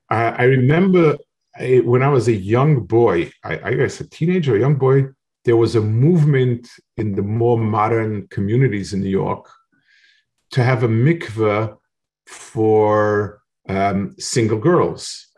I, 0.09 0.29
I 0.29 0.43
remember 0.45 1.17
I, 1.59 1.81
when 1.85 2.03
I 2.03 2.09
was 2.09 2.29
a 2.29 2.33
young 2.35 2.85
boy, 2.85 3.31
I, 3.45 3.61
I 3.65 3.75
guess 3.75 4.01
a 4.01 4.09
teenager, 4.09 4.57
a 4.57 4.61
young 4.61 4.77
boy, 4.77 5.07
there 5.45 5.57
was 5.57 5.77
a 5.77 5.81
movement 5.81 6.69
in 6.97 7.15
the 7.15 7.23
more 7.23 7.59
modern 7.59 8.29
communities 8.29 8.93
in 8.93 9.01
New 9.01 9.11
York 9.11 9.49
to 10.51 10.63
have 10.63 10.83
a 10.83 10.89
mikveh 10.89 11.77
for 12.27 13.41
um, 13.69 14.15
single 14.19 14.59
girls. 14.59 15.29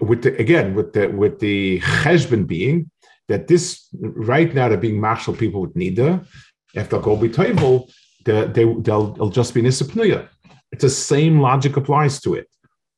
With 0.00 0.22
the, 0.22 0.36
again, 0.38 0.74
with 0.74 0.92
the 0.92 1.06
with 1.08 1.40
the 1.40 1.80
cheshbon 1.80 2.46
being 2.46 2.90
that 3.28 3.48
this 3.48 3.88
right 3.92 4.54
now 4.54 4.68
they're 4.68 4.78
being 4.78 5.00
marshal 5.00 5.34
people 5.34 5.62
with 5.62 5.74
nida. 5.74 6.26
If 6.74 6.90
they'll 6.90 7.00
go 7.00 7.16
be 7.16 7.30
table, 7.30 7.88
they 8.24 8.46
they'll, 8.46 8.80
they'll 8.82 9.30
just 9.30 9.54
be 9.54 9.62
nisapnuya. 9.62 10.28
It's 10.72 10.82
the 10.82 10.90
same 10.90 11.40
logic 11.40 11.76
applies 11.76 12.20
to 12.20 12.34
it. 12.34 12.48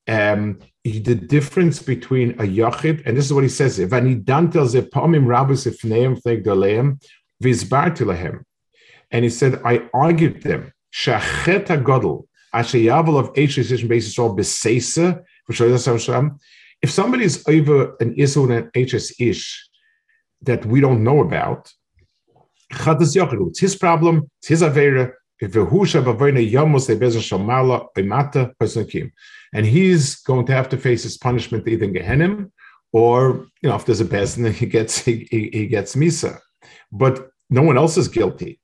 Um, 0.07 0.59
the 0.97 1.15
difference 1.15 1.81
between 1.81 2.31
a 2.31 2.43
yachid, 2.43 3.05
and 3.05 3.15
this 3.15 3.25
is 3.25 3.33
what 3.33 3.43
he 3.43 3.49
says: 3.49 3.79
and 9.11 9.23
he 9.23 9.29
said, 9.29 9.61
I 9.65 9.89
argued 9.93 10.43
them. 10.43 10.71
If 16.81 16.91
somebody 16.91 17.23
is 17.23 17.43
over 17.47 17.95
an 17.99 18.15
isul 18.15 18.43
and 18.43 18.69
an 18.73 18.85
HS 18.85 19.13
ish 19.19 19.69
that 20.41 20.65
we 20.65 20.79
don't 20.81 21.03
know 21.03 21.21
about, 21.21 21.71
it's 22.71 23.59
his 23.59 23.75
problem, 23.75 24.29
it's 24.39 24.47
his 24.47 24.61
avera. 24.61 25.11
And 29.53 29.65
he's 29.65 30.15
going 30.17 30.45
to 30.45 30.53
have 30.53 30.69
to 30.69 30.77
face 30.77 31.03
his 31.03 31.17
punishment 31.17 31.67
either 31.67 31.85
in 31.85 31.93
Gehenim 31.93 32.51
or, 32.91 33.47
you 33.61 33.69
know, 33.69 33.75
if 33.75 33.85
there's 33.85 34.01
a 34.01 34.05
bezin, 34.05 34.51
he 34.51 34.65
gets 34.65 34.99
he, 34.99 35.27
he, 35.31 35.67
gets 35.67 35.95
misa. 35.95 36.39
But 36.91 37.29
no 37.49 37.61
one 37.61 37.77
else 37.77 37.97
is 37.97 38.07
guilty. 38.07 38.59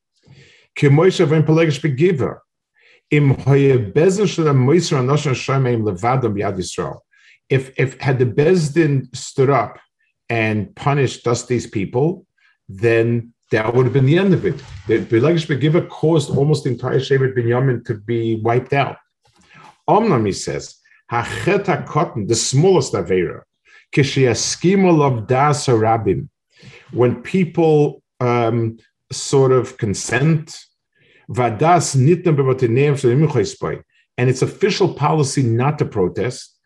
If 7.49 7.71
if 7.77 7.99
had 8.01 8.19
the 8.19 8.25
Bezdin 8.25 9.15
stood 9.15 9.49
up 9.49 9.77
and 10.29 10.75
punished 10.75 11.23
just 11.23 11.47
these 11.47 11.67
people, 11.67 12.25
then 12.67 13.34
that 13.51 13.73
would 13.73 13.85
have 13.85 13.93
been 13.93 14.05
the 14.05 14.17
end 14.17 14.33
of 14.33 14.45
it. 14.45 14.57
The 14.87 14.99
Belegish 14.99 15.47
Begiva 15.47 15.87
caused 15.87 16.35
almost 16.35 16.63
the 16.63 16.71
entire 16.71 16.99
Shevet 16.99 17.35
Binyamin 17.35 17.85
to 17.85 17.95
be 17.95 18.35
wiped 18.35 18.73
out. 18.73 18.97
Omnam, 19.87 20.33
says, 20.33 20.75
Hacheta 21.11 21.85
cotton, 21.85 22.27
the 22.27 22.35
smallest 22.35 22.93
Avera, 22.93 23.41
of 23.93 25.27
Das 25.27 25.67
Rabim, 25.67 26.27
when 26.91 27.21
people 27.21 28.01
um, 28.19 28.77
sort 29.11 29.51
of 29.51 29.77
consent, 29.77 30.57
Vadas 31.29 31.95
Nitnam 31.95 32.39
and 34.17 34.29
it's 34.29 34.41
official 34.41 34.93
policy 34.93 35.43
not 35.43 35.77
to 35.79 35.85
protest, 35.85 36.57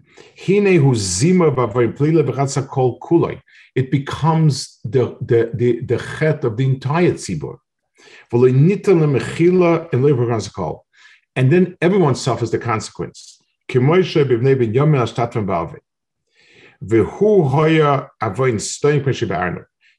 it 3.80 3.90
becomes 3.92 4.80
the, 4.84 5.16
the, 5.22 5.52
the, 5.54 5.70
the 5.92 5.98
chet 5.98 6.44
of 6.44 6.58
the 6.58 6.66
entire 6.66 7.14
tzibur. 7.14 7.58
And 11.38 11.52
then 11.54 11.78
everyone 11.88 12.16
suffers 12.16 12.52
the 12.52 12.58
consequence. 12.60 13.40
So 13.70 13.80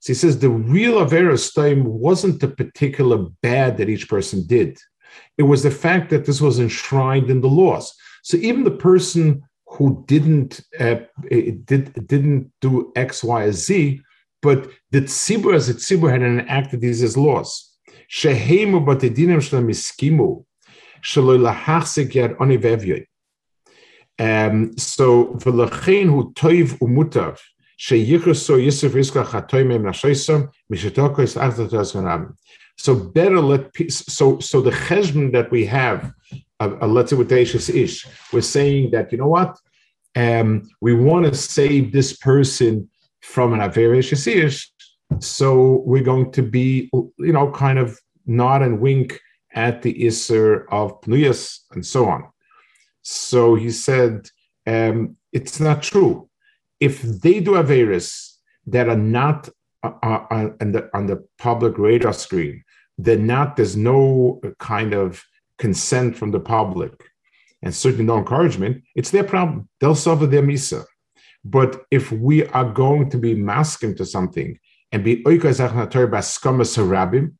he 0.07 0.14
says 0.23 0.38
the 0.38 0.51
real 0.51 0.95
Avera 1.05 1.37
Stoim 1.47 1.83
wasn't 1.85 2.40
the 2.40 2.49
particular 2.49 3.19
bad 3.43 3.79
that 3.79 3.88
each 3.88 4.09
person 4.11 4.47
did. 4.47 4.79
It 5.38 5.45
was 5.45 5.62
the 5.62 5.71
fact 5.71 6.11
that 6.11 6.27
this 6.27 6.40
was 6.43 6.59
enshrined 6.59 7.31
in 7.31 7.40
the 7.40 7.49
laws. 7.49 7.95
So 8.23 8.37
even 8.37 8.64
the 8.64 8.71
person 8.90 9.43
who 9.71 10.05
didn't 10.07 10.61
uh, 10.79 10.97
did 11.31 12.07
didn't 12.07 12.53
do 12.61 12.93
X, 12.97 13.23
Y, 13.23 13.45
or 13.45 13.53
Z, 13.53 14.03
but 14.43 14.69
the 14.91 15.03
tzibur 15.03 15.55
as 15.55 15.69
a 15.69 15.75
tzibur 15.75 16.11
had 16.11 16.23
enacted 16.23 16.81
these 16.81 17.17
laws. 17.17 17.79
Batedinim 18.13 19.41
iskimu 19.71 20.45
lahachzik 21.05 22.13
yad. 22.13 23.07
Um, 24.19 24.77
so 24.77 25.35
v'lachein 25.37 26.09
hu 26.11 26.33
toiv 26.35 26.79
umutav 26.81 27.39
yisuf 27.79 28.91
vanam. 31.95 32.35
So 32.77 32.95
better 32.95 33.41
let 33.41 33.71
so 33.91 34.39
so 34.41 34.61
the 34.61 34.71
cheshbon 34.71 35.33
that 35.33 35.51
we 35.51 35.67
have 35.67 36.13
uh, 36.61 36.77
uh, 36.83 36.87
let's 36.87 37.12
Ish, 37.12 38.07
we're 38.33 38.40
saying 38.42 38.90
that, 38.92 39.11
you 39.11 39.18
know 39.18 39.29
what, 39.29 39.57
um, 40.14 40.68
we 40.81 40.94
want 40.94 41.27
to 41.27 41.35
save 41.35 41.92
this 41.92 42.16
person 42.16 42.88
from 43.23 43.53
an 43.53 43.61
Averesh 43.61 44.27
Ish, 44.27 44.70
so 45.18 45.83
we're 45.85 46.05
going 46.05 46.31
to 46.33 46.42
be, 46.42 46.90
you 46.92 47.33
know, 47.33 47.51
kind 47.51 47.79
of 47.79 47.99
nod 48.27 48.62
and 48.62 48.81
wink 48.81 49.18
at 49.55 49.83
the 49.83 49.94
Isser 49.94 50.66
of 50.70 51.01
Pnuyas 51.01 51.61
and 51.73 51.85
so 51.85 52.07
on. 52.07 52.29
So 53.03 53.55
he 53.55 53.70
said, 53.70 54.29
um, 54.66 55.16
it's 55.33 55.59
not 55.59 55.83
true. 55.83 56.29
If 56.79 57.03
they 57.03 57.40
do 57.40 57.53
Averis 57.53 58.37
that 58.66 58.88
are 58.88 58.96
not 58.96 59.49
uh, 59.83 59.92
uh, 60.03 60.51
on, 60.61 60.73
the, 60.73 60.90
on 60.94 61.07
the 61.07 61.27
public 61.38 61.79
radar 61.79 62.12
screen, 62.12 62.62
they're 62.99 63.18
not, 63.18 63.57
there's 63.57 63.77
no 63.77 64.40
kind 64.59 64.94
of 64.94 65.25
consent 65.61 66.16
from 66.16 66.33
the 66.33 66.40
public 66.40 66.94
and 67.62 67.73
certainly 67.73 68.07
no 68.07 68.18
encouragement, 68.18 68.83
it's 68.96 69.11
their 69.11 69.23
problem. 69.23 69.68
They'll 69.79 69.94
suffer 69.94 70.27
their 70.27 70.42
misa. 70.42 70.85
But 71.44 71.83
if 71.90 72.11
we 72.11 72.46
are 72.46 72.70
going 72.73 73.11
to 73.11 73.18
be 73.18 73.35
masking 73.35 73.94
to 73.96 74.05
something 74.05 74.59
and 74.90 75.05
be 75.05 75.23
oikazachnator 75.25 76.11
baskama 76.11 76.64
sarabim, 76.64 77.35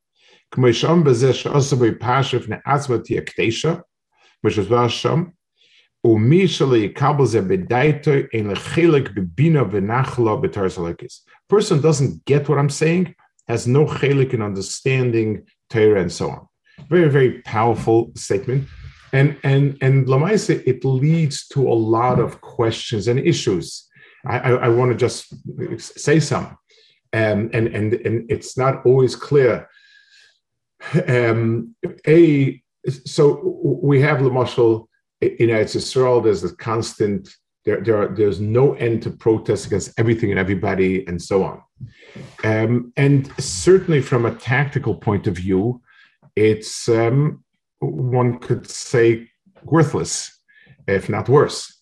person 11.48 11.80
doesn't 11.80 12.24
get 12.24 12.48
what 12.48 12.59
I'm 12.59 12.70
saying, 12.70 13.14
has 13.48 13.66
no 13.66 13.85
chelik 13.85 14.33
in 14.33 14.42
understanding 14.42 15.46
Torah 15.68 16.00
and 16.00 16.12
so 16.12 16.30
on. 16.30 16.49
Very, 16.88 17.09
very 17.09 17.43
powerful 17.43 18.12
statement. 18.14 18.69
and 19.12 19.37
and 19.43 19.77
and 19.81 20.07
Lamaisa, 20.07 20.62
it 20.66 20.85
leads 20.85 21.47
to 21.49 21.69
a 21.69 21.75
lot 21.75 22.19
of 22.21 22.40
questions 22.40 23.09
and 23.09 23.19
issues. 23.19 23.88
I, 24.27 24.38
I, 24.38 24.51
I 24.51 24.69
want 24.69 24.93
to 24.93 24.97
just 24.97 25.35
say 25.81 26.21
some, 26.21 26.47
um, 27.12 27.51
and 27.53 27.66
and 27.69 27.95
and 27.95 28.31
it's 28.31 28.57
not 28.57 28.85
always 28.87 29.16
clear. 29.16 29.69
Um, 31.09 31.75
a 32.07 32.62
so 33.05 33.25
we 33.83 34.01
have 34.01 34.23
the 34.23 34.31
Lamashal 34.31 34.87
in 35.21 35.49
Eretz 35.49 35.77
Israel. 35.77 36.21
There's 36.21 36.45
a 36.45 36.55
constant. 36.57 37.29
There, 37.66 37.83
there 37.83 38.03
are, 38.03 38.09
there's 38.09 38.40
no 38.40 38.73
end 38.75 39.03
to 39.03 39.11
protests 39.11 39.66
against 39.66 39.93
everything 40.01 40.31
and 40.31 40.38
everybody, 40.38 41.07
and 41.07 41.21
so 41.21 41.45
on. 41.45 41.61
Um, 42.43 42.90
and 42.97 43.31
certainly, 43.38 44.01
from 44.01 44.25
a 44.25 44.35
tactical 44.35 44.95
point 44.95 45.27
of 45.27 45.37
view, 45.37 45.83
it's 46.40 46.88
um, 46.88 47.44
one 47.81 48.38
could 48.38 48.68
say 48.68 49.29
worthless, 49.62 50.40
if 50.88 51.11
not 51.11 51.29
worse. 51.29 51.79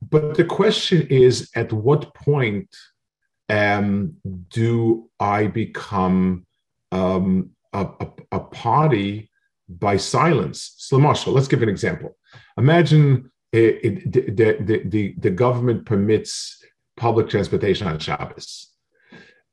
But 0.00 0.36
the 0.36 0.44
question 0.44 1.08
is 1.10 1.50
at 1.56 1.72
what 1.72 2.14
point 2.14 2.68
um, 3.48 4.14
do 4.48 5.10
I 5.18 5.48
become 5.48 6.46
um, 6.92 7.50
a, 7.72 7.84
a, 8.00 8.08
a, 8.30 8.40
party 8.40 9.28
by 9.68 9.96
silence? 9.96 10.74
So, 10.78 10.98
Marshall, 10.98 11.32
let's 11.32 11.48
give 11.48 11.62
an 11.62 11.68
example. 11.68 12.16
Imagine 12.56 13.30
it, 13.52 13.84
it, 13.84 14.12
the, 14.12 14.56
the, 14.60 14.82
the, 14.84 15.14
the, 15.18 15.30
government 15.30 15.84
permits 15.84 16.62
public 16.96 17.28
transportation 17.28 17.88
on 17.88 17.98
Shabbos. 17.98 18.68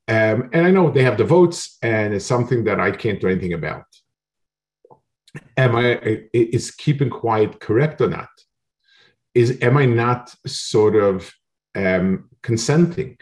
Um, 0.08 0.52
and 0.54 0.68
I 0.68 0.72
know 0.72 0.92
they 0.92 1.04
have 1.04 1.18
the 1.18 1.24
votes, 1.24 1.78
and 1.82 2.14
it's 2.14 2.26
something 2.26 2.64
that 2.66 2.80
I 2.80 2.92
can't 2.92 3.20
do 3.20 3.28
anything 3.28 3.54
about 3.54 3.86
am 5.56 5.76
I 5.76 6.00
is 6.34 6.72
keeping 6.72 7.10
quiet 7.10 7.60
correct 7.60 8.02
or 8.02 8.10
not? 8.10 8.30
Is 9.34 9.58
am 9.62 9.78
I 9.78 9.86
not 9.86 10.34
sort 10.46 10.96
of 10.96 11.32
um, 11.76 12.30
consenting? 12.42 13.18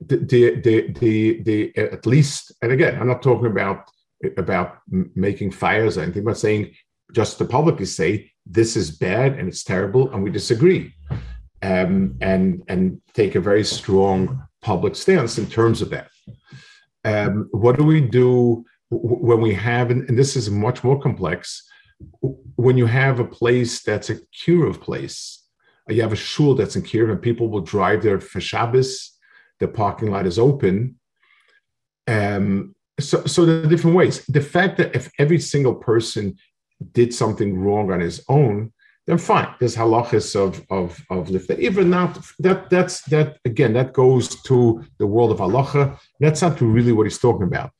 The, 0.00 0.16
the 0.16 0.60
the 0.60 0.92
the 0.92 1.42
the 1.42 1.76
at 1.76 2.06
least, 2.06 2.52
and 2.62 2.72
again, 2.72 3.00
I'm 3.00 3.08
not 3.08 3.22
talking 3.22 3.46
about 3.46 3.90
about 4.36 4.78
making 5.14 5.52
fires 5.52 5.98
or 5.98 6.02
anything, 6.02 6.24
but 6.24 6.38
saying 6.38 6.74
just 7.12 7.38
to 7.38 7.44
publicly 7.44 7.86
say 7.86 8.30
this 8.46 8.76
is 8.76 8.90
bad 8.90 9.38
and 9.38 9.48
it's 9.48 9.64
terrible 9.64 10.12
and 10.12 10.22
we 10.22 10.30
disagree, 10.30 10.92
um, 11.62 12.16
and 12.20 12.62
and 12.68 13.00
take 13.14 13.34
a 13.34 13.40
very 13.40 13.64
strong 13.64 14.42
public 14.62 14.96
stance 14.96 15.38
in 15.38 15.46
terms 15.46 15.80
of 15.82 15.90
that. 15.90 16.10
Um, 17.04 17.48
what 17.52 17.76
do 17.78 17.84
we 17.84 18.00
do 18.00 18.64
when 18.90 19.40
we 19.40 19.54
have, 19.54 19.90
and 19.90 20.18
this 20.18 20.36
is 20.36 20.50
much 20.50 20.84
more 20.84 21.00
complex, 21.00 21.62
when 22.56 22.76
you 22.76 22.86
have 22.86 23.20
a 23.20 23.24
place 23.24 23.82
that's 23.82 24.10
a 24.10 24.16
kiruv 24.32 24.80
place, 24.80 25.42
you 25.88 26.02
have 26.02 26.12
a 26.12 26.16
shul 26.16 26.54
that's 26.54 26.76
in 26.76 26.82
kiruv, 26.82 27.10
and 27.10 27.22
people 27.22 27.48
will 27.48 27.60
drive 27.60 28.02
there 28.02 28.20
for 28.20 28.40
Shabbos, 28.40 29.12
the 29.60 29.68
parking 29.68 30.10
lot 30.10 30.26
is 30.26 30.38
open. 30.38 30.96
Um, 32.06 32.74
so, 33.00 33.24
so 33.26 33.44
there 33.44 33.64
are 33.64 33.68
different 33.68 33.96
ways. 33.96 34.24
The 34.26 34.40
fact 34.40 34.76
that 34.78 34.94
if 34.94 35.10
every 35.18 35.38
single 35.38 35.74
person 35.74 36.36
did 36.92 37.14
something 37.14 37.58
wrong 37.58 37.90
on 37.90 38.00
his 38.00 38.24
own, 38.28 38.72
then 39.06 39.18
fine. 39.18 39.48
There's 39.60 39.76
halachas 39.76 40.34
of 40.34 40.64
of 40.70 40.98
of 41.10 41.28
lifta. 41.28 41.58
Even 41.58 41.90
not 41.90 42.18
that 42.38 42.70
that's 42.70 43.02
that 43.02 43.38
again 43.44 43.74
that 43.74 43.92
goes 43.92 44.40
to 44.42 44.82
the 44.98 45.06
world 45.06 45.30
of 45.30 45.38
halacha. 45.38 45.98
That's 46.20 46.40
not 46.40 46.60
really 46.60 46.92
what 46.92 47.04
he's 47.04 47.18
talking 47.18 47.46
about. 47.46 47.70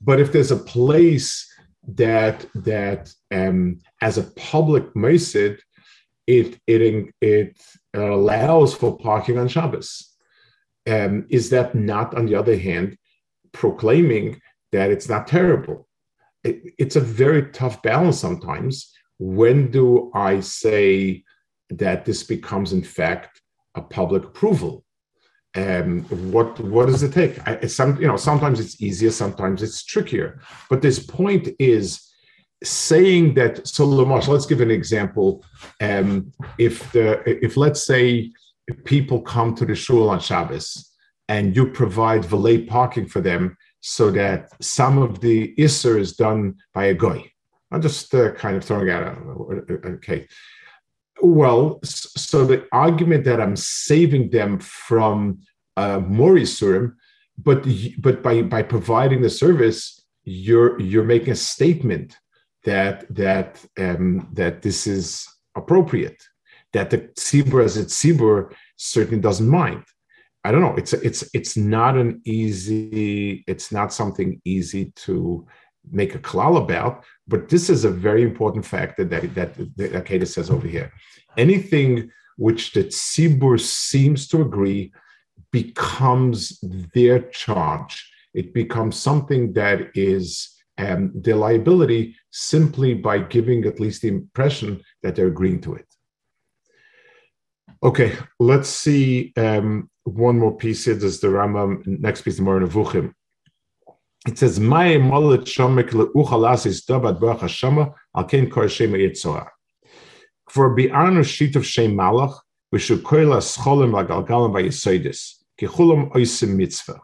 But 0.00 0.20
if 0.20 0.32
there's 0.32 0.50
a 0.50 0.56
place 0.56 1.46
that 1.88 2.46
that 2.54 3.12
um, 3.30 3.78
as 4.00 4.18
a 4.18 4.30
public 4.36 4.94
mesid, 4.94 5.60
it 6.26 6.58
it 6.66 7.14
it 7.20 7.60
allows 7.94 8.74
for 8.74 8.96
parking 8.96 9.38
on 9.38 9.48
Shabbos. 9.48 10.06
Um, 10.88 11.26
is 11.28 11.50
that 11.50 11.74
not, 11.74 12.14
on 12.16 12.26
the 12.26 12.34
other 12.34 12.56
hand, 12.56 12.96
proclaiming 13.52 14.40
that 14.72 14.90
it's 14.90 15.08
not 15.08 15.26
terrible? 15.26 15.88
It, 16.42 16.74
it's 16.78 16.96
a 16.96 17.00
very 17.00 17.50
tough 17.50 17.82
balance 17.82 18.18
sometimes. 18.18 18.92
When 19.18 19.70
do 19.70 20.10
I 20.14 20.40
say 20.40 21.24
that 21.68 22.06
this 22.06 22.22
becomes, 22.22 22.72
in 22.72 22.82
fact, 22.82 23.42
a 23.74 23.82
public 23.82 24.24
approval? 24.24 24.84
Um, 25.56 26.02
what 26.32 26.60
what 26.60 26.86
does 26.86 27.02
it 27.02 27.12
take? 27.12 27.38
I, 27.46 27.66
some 27.66 28.00
you 28.00 28.06
know 28.06 28.16
sometimes 28.16 28.60
it's 28.60 28.80
easier, 28.80 29.10
sometimes 29.10 29.62
it's 29.62 29.82
trickier. 29.82 30.40
But 30.68 30.82
this 30.82 30.98
point 31.04 31.48
is 31.58 32.08
saying 32.62 33.34
that. 33.34 33.66
So, 33.66 33.86
Lamarsh, 33.86 34.28
let's 34.28 34.46
give 34.46 34.60
an 34.60 34.70
example. 34.70 35.44
Um, 35.80 36.32
if 36.58 36.92
the 36.92 37.22
if 37.26 37.56
let's 37.56 37.84
say 37.84 38.32
people 38.84 39.20
come 39.22 39.54
to 39.56 39.64
the 39.64 39.74
shul 39.74 40.08
on 40.08 40.20
Shabbos 40.20 40.92
and 41.28 41.56
you 41.56 41.70
provide 41.72 42.24
valet 42.24 42.62
parking 42.66 43.06
for 43.06 43.20
them, 43.20 43.56
so 43.80 44.10
that 44.12 44.50
some 44.62 44.98
of 44.98 45.20
the 45.20 45.52
isser 45.58 45.98
is 45.98 46.14
done 46.14 46.54
by 46.74 46.86
a 46.86 46.94
goy. 46.94 47.28
I'm 47.72 47.82
just 47.82 48.14
uh, 48.14 48.32
kind 48.32 48.56
of 48.56 48.64
throwing 48.64 48.90
out. 48.90 49.02
A, 49.02 49.88
okay. 49.94 50.28
Well, 51.22 51.80
so 51.84 52.44
the 52.44 52.66
argument 52.72 53.24
that 53.24 53.40
I'm 53.40 53.56
saving 53.56 54.30
them 54.30 54.58
from 54.58 55.40
uh, 55.76 56.00
more 56.00 56.38
but 57.38 57.66
but 57.98 58.22
by 58.22 58.42
by 58.42 58.62
providing 58.62 59.22
the 59.22 59.30
service, 59.30 60.04
you're 60.24 60.80
you're 60.80 61.04
making 61.04 61.32
a 61.32 61.36
statement 61.36 62.16
that 62.64 63.12
that 63.14 63.64
um, 63.78 64.28
that 64.34 64.62
this 64.62 64.86
is 64.86 65.26
appropriate, 65.56 66.22
that 66.72 66.90
the 66.90 66.98
tzibur 66.98 67.64
as 67.64 67.76
a 67.76 67.84
tzibur 67.84 68.52
certainly 68.76 69.20
doesn't 69.20 69.48
mind. 69.48 69.84
I 70.44 70.52
don't 70.52 70.62
know. 70.62 70.76
It's 70.76 70.92
it's 70.92 71.28
it's 71.34 71.56
not 71.56 71.96
an 71.96 72.20
easy. 72.24 73.44
It's 73.46 73.72
not 73.72 73.92
something 73.92 74.40
easy 74.44 74.92
to 74.96 75.46
make 75.90 76.14
a 76.14 76.18
klal 76.18 76.62
about, 76.62 77.04
but 77.30 77.48
this 77.48 77.70
is 77.70 77.84
a 77.84 77.90
very 77.90 78.22
important 78.22 78.66
factor 78.66 79.04
that 79.04 79.34
that, 79.36 79.56
that 79.76 79.92
Akeda 79.92 80.26
says 80.26 80.50
over 80.50 80.66
here. 80.66 80.92
Anything 81.36 82.10
which 82.36 82.72
the 82.72 82.84
tzibur 82.84 83.58
seems 83.60 84.26
to 84.28 84.42
agree 84.42 84.92
becomes 85.52 86.58
their 86.94 87.20
charge. 87.42 87.94
It 88.34 88.52
becomes 88.52 88.96
something 88.96 89.52
that 89.54 89.90
is 89.94 90.26
um, 90.78 91.12
their 91.14 91.36
liability 91.36 92.16
simply 92.30 92.94
by 92.94 93.18
giving 93.18 93.64
at 93.64 93.80
least 93.80 94.02
the 94.02 94.08
impression 94.08 94.82
that 95.02 95.14
they're 95.14 95.34
agreeing 95.36 95.60
to 95.62 95.74
it. 95.74 95.86
Okay, 97.82 98.16
let's 98.38 98.68
see 98.68 99.32
um, 99.36 99.90
one 100.04 100.38
more 100.38 100.56
piece 100.56 100.84
here. 100.84 100.94
This 100.94 101.04
is 101.04 101.20
the 101.20 101.28
Rambam, 101.28 101.86
next 101.86 102.22
piece, 102.22 102.36
the 102.36 102.42
Moreh 102.42 102.66
Nevuchim. 102.66 103.14
It 104.26 104.38
says, 104.38 104.60
"My 104.60 104.98
molet 104.98 105.44
shomek 105.44 105.90
leuchalas 105.90 106.66
is 106.66 106.84
dabat 106.84 107.18
barach 107.20 107.40
hashama 107.40 107.94
al 108.14 108.24
ken 108.24 108.50
kor 108.50 108.68
shema 108.68 108.98
yitzorah." 108.98 109.48
For 110.48 110.76
bi'anu 110.76 111.24
sheet 111.24 111.56
of 111.56 111.64
shem 111.64 111.94
malach, 111.94 112.38
we 112.70 112.78
should 112.78 113.02
koil 113.02 113.36
scholim 113.38 113.92
lagalgalim 113.92 114.52
vayisoidis 114.52 115.36
kechulam 115.58 116.12
oisim 116.12 116.56
mitzvah. 116.56 117.00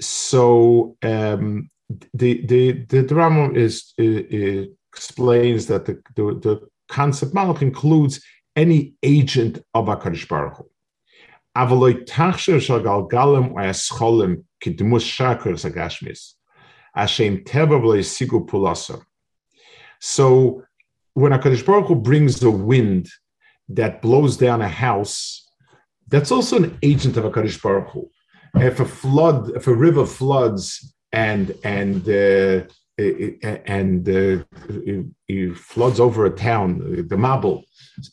So 0.00 0.96
um, 1.02 1.70
the 2.14 2.46
the 2.46 2.72
the 2.88 3.02
drama 3.02 3.52
is, 3.52 3.92
is 3.98 4.68
explains 4.92 5.66
that 5.66 5.84
the, 5.84 6.02
the, 6.16 6.22
the 6.40 6.68
concept 6.88 7.34
malach 7.34 7.62
includes 7.62 8.24
any 8.56 8.94
agent 9.02 9.58
of 9.74 9.86
Hakadosh 9.86 10.28
Baruch 10.28 10.56
Hu. 10.56 10.69
Avaloi 11.56 12.04
tachsher 12.06 12.60
shal 12.60 12.80
galgalim 12.80 13.52
u'ascholim 13.54 14.44
kidmus 14.62 15.04
shakur 15.04 15.54
sagashmis. 15.54 16.34
Hashem 16.94 17.44
teva 17.44 17.80
sigu 18.00 18.46
pulasa. 18.46 19.02
So 20.00 20.62
when 21.14 21.32
Hakadosh 21.32 21.64
Baruch 21.64 21.88
Hu 21.88 21.94
brings 21.96 22.40
the 22.40 22.50
wind 22.50 23.08
that 23.68 24.02
blows 24.02 24.36
down 24.36 24.62
a 24.62 24.68
house, 24.68 25.48
that's 26.08 26.32
also 26.32 26.56
an 26.56 26.78
agent 26.82 27.16
of 27.16 27.24
Hakadosh 27.24 27.62
Baruch 27.62 27.90
Hu. 27.90 28.10
If 28.56 28.80
a 28.80 28.84
flood, 28.84 29.50
if 29.56 29.66
a 29.66 29.74
river 29.74 30.06
floods 30.06 30.94
and 31.12 31.54
and 31.62 32.08
uh, 32.08 32.64
and 32.98 34.08
uh, 34.08 34.44
it, 35.28 35.56
floods 35.56 36.00
over 36.00 36.26
a 36.26 36.30
town, 36.30 36.78
the 37.08 37.16
Mabul. 37.16 37.62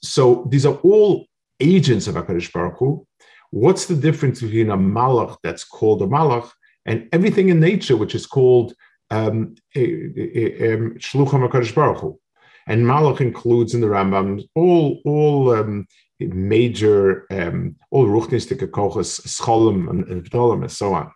So 0.03 0.47
these 0.49 0.65
are 0.65 0.75
all 0.75 1.25
agents 1.59 2.07
of 2.07 2.15
Hakadosh 2.15 2.51
Baruch 2.53 2.77
Hu. 2.77 3.06
What's 3.51 3.85
the 3.85 3.95
difference 3.95 4.41
between 4.41 4.69
a 4.69 4.77
malach 4.77 5.37
that's 5.43 5.63
called 5.63 6.01
a 6.01 6.07
malach 6.07 6.49
and 6.85 7.07
everything 7.11 7.49
in 7.49 7.59
nature 7.59 7.97
which 7.97 8.15
is 8.15 8.25
called 8.25 8.73
um, 9.09 9.55
um 9.75 10.97
shlucham 11.05 11.47
hakadosh 11.47 11.73
baruch 11.73 11.99
Hu? 11.99 12.19
And 12.67 12.85
malach 12.85 13.21
includes 13.21 13.73
in 13.73 13.81
the 13.81 13.87
Rambam 13.87 14.43
all 14.55 15.01
all 15.05 15.55
um, 15.55 15.87
major 16.19 17.25
um, 17.31 17.75
all 17.91 18.07
ruchnistic 18.07 18.59
kochas, 18.71 19.21
scholem 19.25 19.89
and, 19.89 20.07
and 20.07 20.63
and 20.63 20.71
so 20.71 20.93
on. 20.93 21.11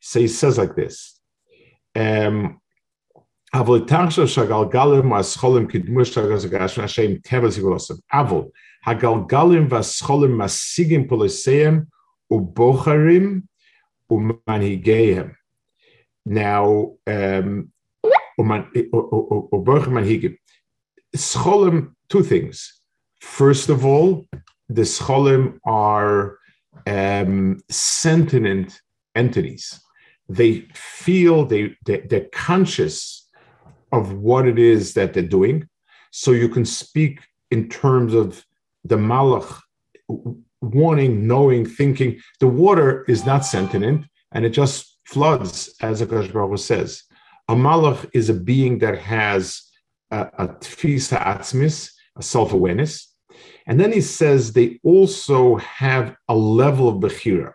So 0.00 0.20
he 0.20 0.28
says 0.28 0.58
like 0.58 0.76
this. 0.76 1.20
Um, 1.96 2.60
תחשוב 8.85 9.29
שהגלגלים 9.29 9.67
והסחולים 9.69 10.31
קידמו 10.31 10.49
שהגשם 10.49 11.01
השם 11.01 11.07
טבע 11.09 11.27
זיגולוסם. 11.27 11.59
אבל 11.65 11.65
הגלגלים 11.65 11.67
והסחולים 11.69 11.77
משיגים 11.77 11.77
פוליסיהם 11.77 11.83
ובוחרים 12.31 13.41
ומנהיגיהם. 14.11 15.31
Now, 16.29 16.95
um, 17.09 17.65
ובוחרים 19.51 19.91
ומנהיגים. 19.91 20.33
Scholim, 21.17 21.95
two 22.09 22.23
things. 22.23 22.81
First 23.21 23.69
of 23.69 23.83
all, 23.83 24.25
the 24.69 24.85
scholim 24.85 25.59
are 25.65 26.37
um, 26.87 27.57
sentient 27.69 28.79
entities. 29.15 29.79
They 30.29 30.67
feel, 30.73 31.45
they, 31.45 31.75
they, 31.85 32.01
they're 32.01 32.29
conscious 32.31 33.27
of 33.91 34.13
what 34.13 34.47
it 34.47 34.59
is 34.59 34.93
that 34.93 35.13
they're 35.13 35.23
doing. 35.23 35.67
So 36.11 36.31
you 36.31 36.49
can 36.49 36.65
speak 36.65 37.21
in 37.51 37.69
terms 37.69 38.13
of 38.13 38.45
the 38.84 38.96
malach 38.96 39.60
warning, 40.60 41.26
knowing, 41.26 41.66
thinking. 41.66 42.20
The 42.40 42.48
water 42.48 43.04
is 43.04 43.24
not 43.26 43.44
sentient 43.44 44.06
and 44.32 44.44
it 44.44 44.50
just 44.50 44.98
floods, 45.04 45.74
as 45.80 46.02
Akash 46.02 46.32
Baruch 46.32 46.58
says. 46.58 47.02
A 47.48 47.54
malach 47.54 48.08
is 48.14 48.30
a 48.30 48.34
being 48.34 48.78
that 48.78 48.98
has 48.98 49.62
a, 50.10 50.22
a 50.38 50.48
tfisa 50.48 51.18
atzmis, 51.20 51.90
a 52.16 52.22
self-awareness. 52.22 53.14
And 53.66 53.78
then 53.80 53.92
he 53.92 54.00
says 54.00 54.52
they 54.52 54.80
also 54.82 55.56
have 55.56 56.16
a 56.28 56.34
level 56.34 56.88
of 56.88 56.96
bechira. 56.96 57.52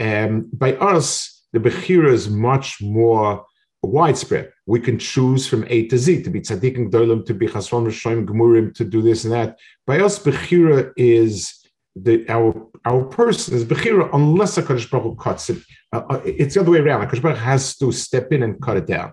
Um, 0.00 0.50
by 0.52 0.74
us, 0.74 1.46
the 1.52 1.60
bechira 1.60 2.12
is 2.12 2.28
much 2.28 2.82
more 2.82 3.44
widespread. 3.82 4.52
We 4.66 4.80
can 4.80 4.98
choose 4.98 5.46
from 5.46 5.64
A 5.68 5.86
to 5.88 5.98
Z 5.98 6.22
to 6.22 6.30
be 6.30 6.40
tzaddikim 6.40 6.90
dolim, 6.90 7.24
to 7.26 7.34
be 7.34 7.46
chasron 7.46 7.86
rishoim 7.86 8.26
gemurim, 8.26 8.74
to 8.74 8.84
do 8.84 9.02
this 9.02 9.24
and 9.24 9.32
that. 9.32 9.58
By 9.86 10.00
us, 10.00 10.18
bechira 10.18 10.92
is 10.96 11.54
the 11.96 12.28
our 12.28 12.68
our 12.84 13.04
person 13.04 13.54
is 13.54 13.64
bechira 13.64 14.10
unless 14.12 14.58
a 14.58 14.62
Kaddish 14.62 14.90
Baruch 14.90 15.04
Hu 15.04 15.16
cuts 15.16 15.50
it. 15.50 15.58
Uh, 15.92 16.02
uh 16.10 16.20
it's 16.24 16.54
the 16.54 16.60
other 16.60 16.72
way 16.72 16.78
around. 16.78 17.02
Kaddish 17.06 17.20
Baruch 17.20 17.38
has 17.38 17.76
to 17.76 17.92
step 17.92 18.32
in 18.32 18.42
and 18.42 18.60
cut 18.60 18.76
it 18.76 18.86
down. 18.86 19.12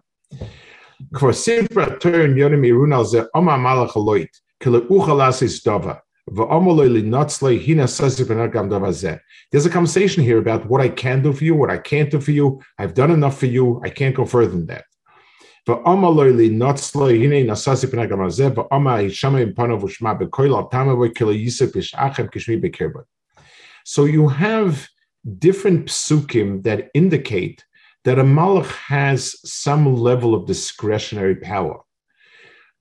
For 1.20 1.32
Sifra 1.32 2.00
turn 2.00 2.36
Yonim 2.36 2.66
Irunal 2.66 3.06
ze 3.06 3.24
Oma 3.34 3.58
Malach 3.58 3.96
Aloit 3.96 4.30
Kile 4.62 4.82
Uchalasis 4.88 5.62
Dova. 5.64 6.00
There's 9.52 9.66
a 9.66 9.70
conversation 9.70 10.24
here 10.24 10.40
about 10.40 10.66
what 10.66 10.82
I 10.82 10.90
can 10.90 11.22
do 11.22 11.32
for 11.32 11.44
you, 11.44 11.54
what 11.54 11.70
I 11.70 11.78
can't 11.78 12.10
do 12.10 12.20
for 12.20 12.32
you. 12.32 12.62
I've 12.80 12.96
done 12.96 13.12
enough 13.12 13.40
for 13.40 13.46
you. 13.46 13.80
I 13.84 13.90
can't 13.90 14.16
go 14.16 14.26
further 14.26 14.52
than 14.52 14.66
that. 14.66 14.86
So 23.84 24.06
you 24.06 24.28
have 24.28 24.88
different 25.40 25.88
psukim 25.88 26.64
that 26.64 26.90
indicate 26.94 27.66
that 28.04 28.20
a 28.20 28.24
malach 28.24 28.72
has 28.88 29.36
some 29.44 29.96
level 29.96 30.34
of 30.36 30.46
discretionary 30.46 31.36
power. 31.36 31.85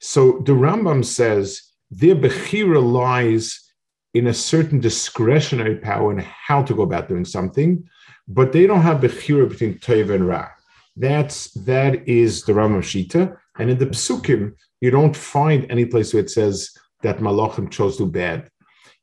So 0.00 0.42
the 0.44 0.52
Rambam 0.52 1.04
says 1.04 1.62
their 1.90 2.16
bechira 2.16 2.82
lies 2.82 3.72
in 4.14 4.26
a 4.26 4.34
certain 4.34 4.80
discretionary 4.80 5.76
power 5.76 6.12
in 6.12 6.18
how 6.18 6.62
to 6.62 6.74
go 6.74 6.82
about 6.82 7.08
doing 7.08 7.24
something 7.24 7.84
but 8.28 8.52
they 8.52 8.66
don't 8.66 8.82
have 8.82 9.00
bechira 9.00 9.48
between 9.48 9.78
toiv 9.78 10.14
and 10.14 10.28
ra. 10.28 10.48
That's 10.96 11.50
that 11.64 12.06
is 12.06 12.42
the 12.42 12.52
Rambam 12.52 12.82
Shita, 12.82 13.36
and 13.58 13.70
in 13.70 13.78
the 13.78 13.86
Psukim 13.86 14.54
you 14.80 14.90
don't 14.90 15.16
find 15.16 15.70
any 15.70 15.86
place 15.86 16.12
where 16.12 16.22
it 16.22 16.30
says 16.30 16.70
that 17.02 17.18
Malachim 17.18 17.70
chose 17.70 17.96
to 17.96 18.06
bad. 18.06 18.48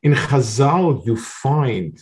In 0.04 0.14
Chazal 0.14 1.06
you 1.06 1.18
find 1.18 1.98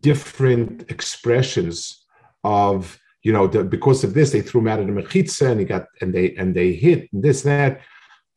different 0.00 0.90
expressions 0.90 2.04
of 2.44 2.98
you 3.22 3.32
know 3.32 3.46
the, 3.46 3.62
because 3.64 4.02
of 4.02 4.14
this 4.14 4.32
they 4.32 4.42
threw 4.42 4.60
him 4.60 4.68
out 4.68 4.80
of 4.80 4.86
the 4.86 4.92
mechitza 4.92 5.50
and 5.50 5.60
he 5.60 5.66
got 5.66 5.86
and 6.00 6.12
they 6.12 6.34
and 6.34 6.54
they 6.54 6.72
hit 6.72 7.08
and 7.12 7.22
this 7.22 7.44
and 7.44 7.52
that. 7.52 7.80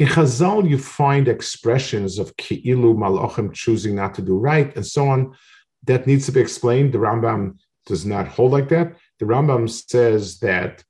In 0.02 0.08
Chazal 0.08 0.68
you 0.68 0.80
find 0.80 1.28
expressions 1.28 2.18
of 2.18 2.36
ki'ilu 2.36 2.96
malachim 2.96 3.54
choosing 3.54 3.94
not 3.94 4.16
to 4.16 4.24
do 4.24 4.36
right 4.36 4.76
and 4.76 4.84
so 4.84 5.08
on. 5.08 5.36
That 5.84 6.08
needs 6.08 6.26
to 6.26 6.32
be 6.32 6.40
explained. 6.40 6.92
The 6.92 6.98
Rambam 6.98 7.60
does 7.86 8.04
not 8.04 8.28
hold 8.28 8.52
like 8.52 8.68
that. 8.70 8.96
The 9.20 9.26
Rambam 9.26 9.70
says 9.70 10.40
that 10.40 10.84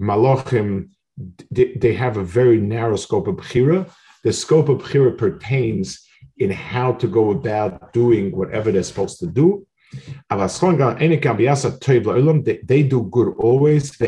Malachim, 0.00 0.88
they 1.50 1.92
have 1.92 2.16
a 2.16 2.24
very 2.24 2.58
narrow 2.58 2.96
scope 2.96 3.28
of 3.28 3.36
Bechira. 3.36 3.86
The 4.22 4.32
scope 4.32 4.70
of 4.70 4.78
Bechira 4.78 5.18
pertains 5.18 6.02
in 6.38 6.50
how 6.50 6.92
to 6.92 7.06
go 7.06 7.32
about 7.32 7.92
doing 7.92 8.34
whatever 8.34 8.72
they're 8.72 8.82
supposed 8.82 9.18
to 9.18 9.26
do. 9.26 9.66
They, 10.30 10.36
do 12.82 13.02
good 13.10 13.34
always. 13.36 13.98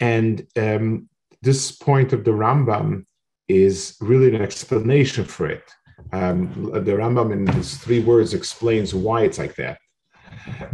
And 0.00 0.46
um, 0.56 1.08
this 1.42 1.72
point 1.72 2.12
of 2.12 2.24
the 2.24 2.32
Rambam 2.32 3.04
is 3.48 3.96
really 4.00 4.34
an 4.34 4.42
explanation 4.42 5.24
for 5.24 5.48
it. 5.48 5.70
Um, 6.12 6.70
the 6.72 6.92
Rambam 6.92 7.32
in 7.32 7.46
his 7.46 7.76
three 7.78 8.00
words 8.00 8.34
explains 8.34 8.94
why 8.94 9.22
it's 9.22 9.38
like 9.38 9.56
that. 9.56 9.78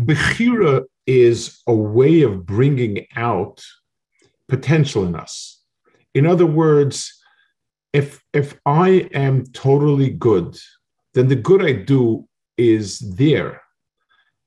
Bechira 0.00 0.85
is 1.06 1.61
a 1.66 1.74
way 1.74 2.22
of 2.22 2.46
bringing 2.46 3.06
out 3.16 3.62
potential 4.48 5.04
in 5.04 5.14
us. 5.14 5.62
In 6.14 6.26
other 6.26 6.46
words, 6.46 7.20
if 7.92 8.22
if 8.33 8.59
I 8.66 9.09
am 9.12 9.44
totally 9.46 10.11
good, 10.11 10.56
then 11.14 11.28
the 11.28 11.37
good 11.37 11.64
I 11.64 11.72
do 11.72 12.28
is 12.56 12.98
there. 12.98 13.62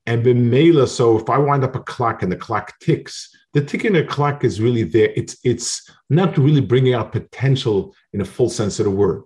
And 0.06 0.24
b'meila, 0.24 0.86
so 0.86 1.18
if 1.18 1.30
I 1.30 1.38
wind 1.38 1.64
up 1.64 1.76
a 1.76 1.80
clock 1.80 2.22
and 2.22 2.30
the 2.30 2.36
clock 2.36 2.78
ticks, 2.80 3.30
the 3.54 3.64
ticking 3.64 3.96
of 3.96 4.06
the 4.06 4.12
clock 4.12 4.44
is 4.44 4.60
really 4.60 4.82
there. 4.82 5.12
It's 5.16 5.36
it's 5.44 5.88
not 6.10 6.36
really 6.36 6.60
bringing 6.60 6.94
out 6.94 7.12
potential 7.12 7.94
in 8.12 8.20
a 8.20 8.24
full 8.24 8.50
sense 8.50 8.78
of 8.80 8.84
the 8.84 8.90
word. 8.90 9.22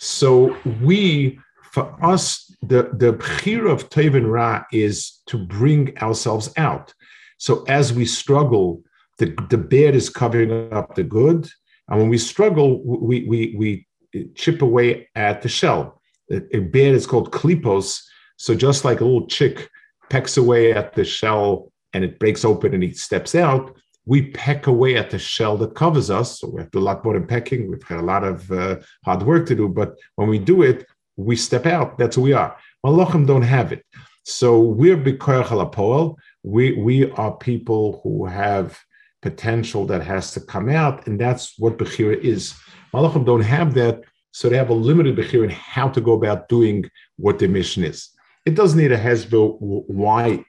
So 0.00 0.56
we, 0.82 1.38
for 1.72 1.92
us, 2.02 2.50
the 2.62 2.90
the 2.94 3.12
bchira 3.12 3.70
of 3.70 3.90
Tevin 3.90 4.30
Ra 4.30 4.64
is 4.72 5.20
to 5.26 5.36
bring 5.36 5.98
ourselves 5.98 6.52
out. 6.56 6.94
So 7.38 7.64
as 7.64 7.92
we 7.92 8.04
struggle, 8.04 8.82
the, 9.18 9.36
the 9.50 9.58
bad 9.58 9.94
is 9.94 10.08
covering 10.08 10.72
up 10.72 10.94
the 10.94 11.02
good, 11.02 11.48
and 11.88 12.00
when 12.00 12.08
we 12.08 12.18
struggle, 12.18 12.82
we 12.82 13.26
we 13.28 13.54
we 13.58 13.86
chip 14.34 14.62
away 14.62 15.08
at 15.14 15.42
the 15.42 15.48
shell. 15.48 16.00
A 16.30 16.60
bad 16.60 16.94
is 16.94 17.06
called 17.06 17.32
klipos. 17.32 18.02
So 18.36 18.54
just 18.54 18.84
like 18.84 19.00
a 19.00 19.04
little 19.04 19.26
chick 19.26 19.68
pecks 20.10 20.36
away 20.36 20.72
at 20.72 20.94
the 20.94 21.04
shell 21.04 21.72
and 21.92 22.04
it 22.04 22.18
breaks 22.18 22.44
open 22.44 22.74
and 22.74 22.82
he 22.82 22.92
steps 22.92 23.34
out, 23.34 23.76
we 24.04 24.30
peck 24.30 24.66
away 24.66 24.96
at 24.96 25.10
the 25.10 25.18
shell 25.18 25.56
that 25.58 25.74
covers 25.74 26.10
us. 26.10 26.40
So 26.40 26.48
we 26.48 26.60
have 26.60 26.70
to 26.70 26.78
do 26.78 26.82
a 26.82 26.86
lot 26.86 27.04
more 27.04 27.14
than 27.14 27.26
pecking. 27.26 27.70
We've 27.70 27.84
got 27.84 28.00
a 28.00 28.02
lot 28.02 28.24
of 28.24 28.50
uh, 28.50 28.76
hard 29.04 29.22
work 29.22 29.46
to 29.46 29.54
do, 29.54 29.68
but 29.68 29.96
when 30.16 30.28
we 30.28 30.38
do 30.38 30.62
it, 30.62 30.86
we 31.16 31.36
step 31.36 31.66
out. 31.66 31.98
That's 31.98 32.16
who 32.16 32.22
we 32.22 32.32
are. 32.32 32.56
Malachim 32.84 33.26
don't 33.26 33.42
have 33.42 33.72
it. 33.72 33.84
So 34.24 34.60
we're 34.60 34.96
Bikoyach 34.96 35.46
Halapoel. 35.46 36.16
We, 36.42 36.72
we 36.72 37.10
are 37.12 37.36
people 37.36 38.00
who 38.02 38.26
have 38.26 38.78
potential 39.20 39.84
that 39.86 40.02
has 40.02 40.32
to 40.32 40.40
come 40.40 40.68
out, 40.68 41.06
and 41.06 41.20
that's 41.20 41.58
what 41.58 41.76
Bechira 41.76 42.18
is. 42.20 42.54
Malachim 42.94 43.26
don't 43.26 43.42
have 43.42 43.74
that, 43.74 44.02
so 44.30 44.48
they 44.48 44.56
have 44.56 44.70
a 44.70 44.74
limited 44.74 45.16
Bechira 45.16 45.44
in 45.44 45.50
how 45.50 45.88
to 45.88 46.00
go 46.00 46.12
about 46.12 46.48
doing 46.48 46.88
what 47.16 47.38
their 47.38 47.48
mission 47.48 47.84
is. 47.84 48.10
It 48.48 48.54
doesn't 48.54 48.78
need 48.78 48.92
a 48.92 48.98
Hezbollah 48.98 49.84
why 50.04 50.44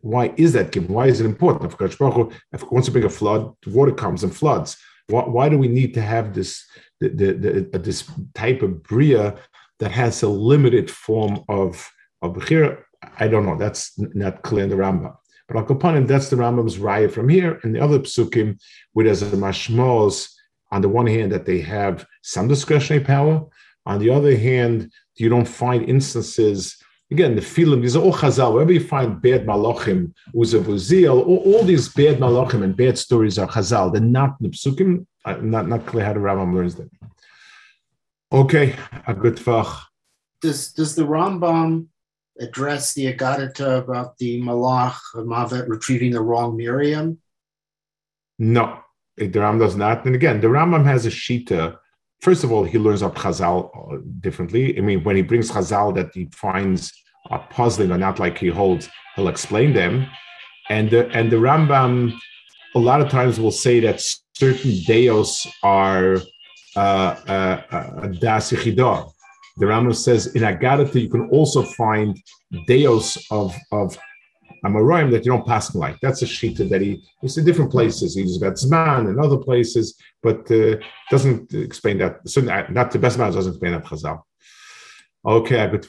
why 0.00 0.34
is 0.36 0.52
that 0.52 0.72
given? 0.72 0.92
Why 0.92 1.06
is 1.06 1.18
it 1.20 1.26
important? 1.26 1.72
If 1.72 1.98
Baruch 1.98 2.32
if 2.52 2.70
wants 2.70 2.86
to 2.86 2.92
bring 2.92 3.04
a 3.04 3.08
flood, 3.08 3.54
water 3.66 3.92
comes 3.92 4.22
and 4.22 4.34
floods. 4.34 4.76
Why, 5.08 5.22
why, 5.22 5.48
do 5.48 5.56
we 5.56 5.68
need 5.68 5.94
to 5.94 6.02
have 6.02 6.34
this 6.34 6.64
the, 7.00 7.08
the, 7.08 7.28
the, 7.72 7.78
this 7.78 8.10
type 8.34 8.60
of 8.62 8.82
bria 8.82 9.36
that 9.80 9.92
has 9.92 10.22
a 10.22 10.28
limited 10.28 10.90
form 10.90 11.42
of 11.48 11.90
of 12.20 12.34
bechira. 12.34 12.82
I 13.18 13.28
don't 13.28 13.46
know. 13.46 13.56
That's 13.56 13.98
not 13.98 14.42
clear 14.42 14.64
in 14.64 14.70
the 14.70 14.76
Rambam. 14.76 15.14
But 15.48 15.56
Al 15.56 15.64
Kapanim, 15.64 16.06
that's 16.06 16.28
the 16.28 16.36
Rambam's 16.36 16.76
raya 16.76 17.10
from 17.10 17.30
here. 17.30 17.60
And 17.62 17.74
the 17.74 17.80
other 17.80 17.98
psukim, 18.00 18.60
where 18.92 19.06
there's 19.06 19.22
a 19.22 19.26
mashmos, 19.46 20.28
on 20.70 20.82
the 20.82 20.88
one 21.00 21.06
hand, 21.06 21.32
that 21.32 21.46
they 21.46 21.60
have 21.62 22.06
some 22.22 22.46
discretionary 22.46 23.04
power. 23.04 23.46
On 23.86 23.98
the 23.98 24.10
other 24.10 24.36
hand, 24.36 24.92
you 25.16 25.28
don't 25.30 25.48
find 25.62 25.88
instances 25.88 26.76
Again, 27.12 27.34
the 27.36 27.42
film, 27.42 27.82
these 27.82 27.94
are 27.94 28.02
all 28.02 28.14
chazal. 28.14 28.54
Wherever 28.54 28.72
you 28.72 28.80
find 28.80 29.20
bad 29.20 29.44
malachim, 29.44 30.14
uzavuziel, 30.34 31.26
all, 31.26 31.42
all 31.48 31.62
these 31.62 31.90
bad 31.90 32.16
malachim 32.18 32.62
and 32.64 32.74
bad 32.74 32.96
stories 32.96 33.38
are 33.38 33.46
chazal. 33.48 33.92
They're 33.92 34.00
not 34.00 34.30
the 34.40 35.06
uh, 35.26 35.36
not, 35.42 35.68
not 35.68 35.84
clear 35.84 36.06
how 36.06 36.14
the 36.14 36.20
Rambam 36.20 36.54
learns 36.54 36.74
them. 36.76 36.90
Okay, 38.32 38.74
a 39.06 39.12
good 39.12 39.36
fach. 39.36 39.70
Does, 40.40 40.72
does 40.72 40.94
the 40.94 41.02
Rambam 41.02 41.88
address 42.40 42.94
the 42.94 43.12
Agadata 43.12 43.78
about 43.84 44.16
the 44.16 44.40
malach, 44.40 44.98
Mavet, 45.14 45.68
retrieving 45.68 46.12
the 46.12 46.22
wrong 46.22 46.56
Miriam? 46.56 47.18
No, 48.38 48.78
the 49.18 49.28
Rambam 49.28 49.58
does 49.58 49.76
not. 49.76 50.06
And 50.06 50.14
again, 50.14 50.40
the 50.40 50.48
Rambam 50.48 50.86
has 50.86 51.04
a 51.04 51.10
shita 51.10 51.76
first 52.22 52.44
of 52.44 52.52
all, 52.52 52.64
he 52.64 52.78
learns 52.78 53.02
up 53.02 53.16
Chazal 53.16 54.00
differently. 54.20 54.78
I 54.78 54.80
mean, 54.80 55.04
when 55.04 55.16
he 55.16 55.22
brings 55.22 55.50
Chazal 55.50 55.94
that 55.96 56.14
he 56.14 56.28
finds 56.32 56.92
are 57.30 57.46
puzzling 57.50 57.90
or 57.90 57.98
not 57.98 58.18
like 58.18 58.38
he 58.38 58.48
holds, 58.48 58.88
he'll 59.16 59.28
explain 59.28 59.72
them. 59.72 60.06
And 60.68 60.90
the, 60.90 61.08
and 61.10 61.30
the 61.30 61.36
Rambam, 61.36 62.14
a 62.74 62.78
lot 62.78 63.00
of 63.00 63.08
times 63.08 63.38
will 63.38 63.50
say 63.50 63.80
that 63.80 64.02
certain 64.34 64.72
deos 64.86 65.46
are 65.62 66.16
uh, 66.76 67.16
uh, 67.28 67.62
uh 67.70 68.06
das 68.08 68.50
The 68.50 69.04
Rambam 69.60 69.94
says 69.94 70.34
in 70.34 70.42
Agadata 70.42 71.00
you 71.00 71.10
can 71.10 71.28
also 71.28 71.62
find 71.62 72.16
deos 72.66 73.18
of 73.30 73.54
of 73.70 73.98
Amoraim 74.64 75.10
that 75.10 75.24
you 75.24 75.32
don't 75.32 75.46
pass 75.46 75.74
like. 75.74 75.98
That's 76.00 76.22
a 76.22 76.24
shita 76.24 76.68
that 76.70 76.80
he 76.80 77.02
it's 77.22 77.36
in 77.36 77.44
different 77.44 77.70
places. 77.70 78.14
He's 78.14 78.38
got 78.38 78.54
Zman 78.54 79.08
and 79.08 79.18
other 79.18 79.36
places, 79.36 79.96
but 80.22 80.48
uh, 80.50 80.76
doesn't 81.10 81.52
explain 81.52 81.98
that. 81.98 82.20
So 82.28 82.40
not 82.40 82.90
the 82.92 82.98
best 82.98 83.18
man 83.18 83.32
doesn't 83.32 83.52
explain 83.52 83.72
that 83.72 83.84
Chazal. 83.84 84.22
Okay, 85.24 85.68
good 85.68 85.86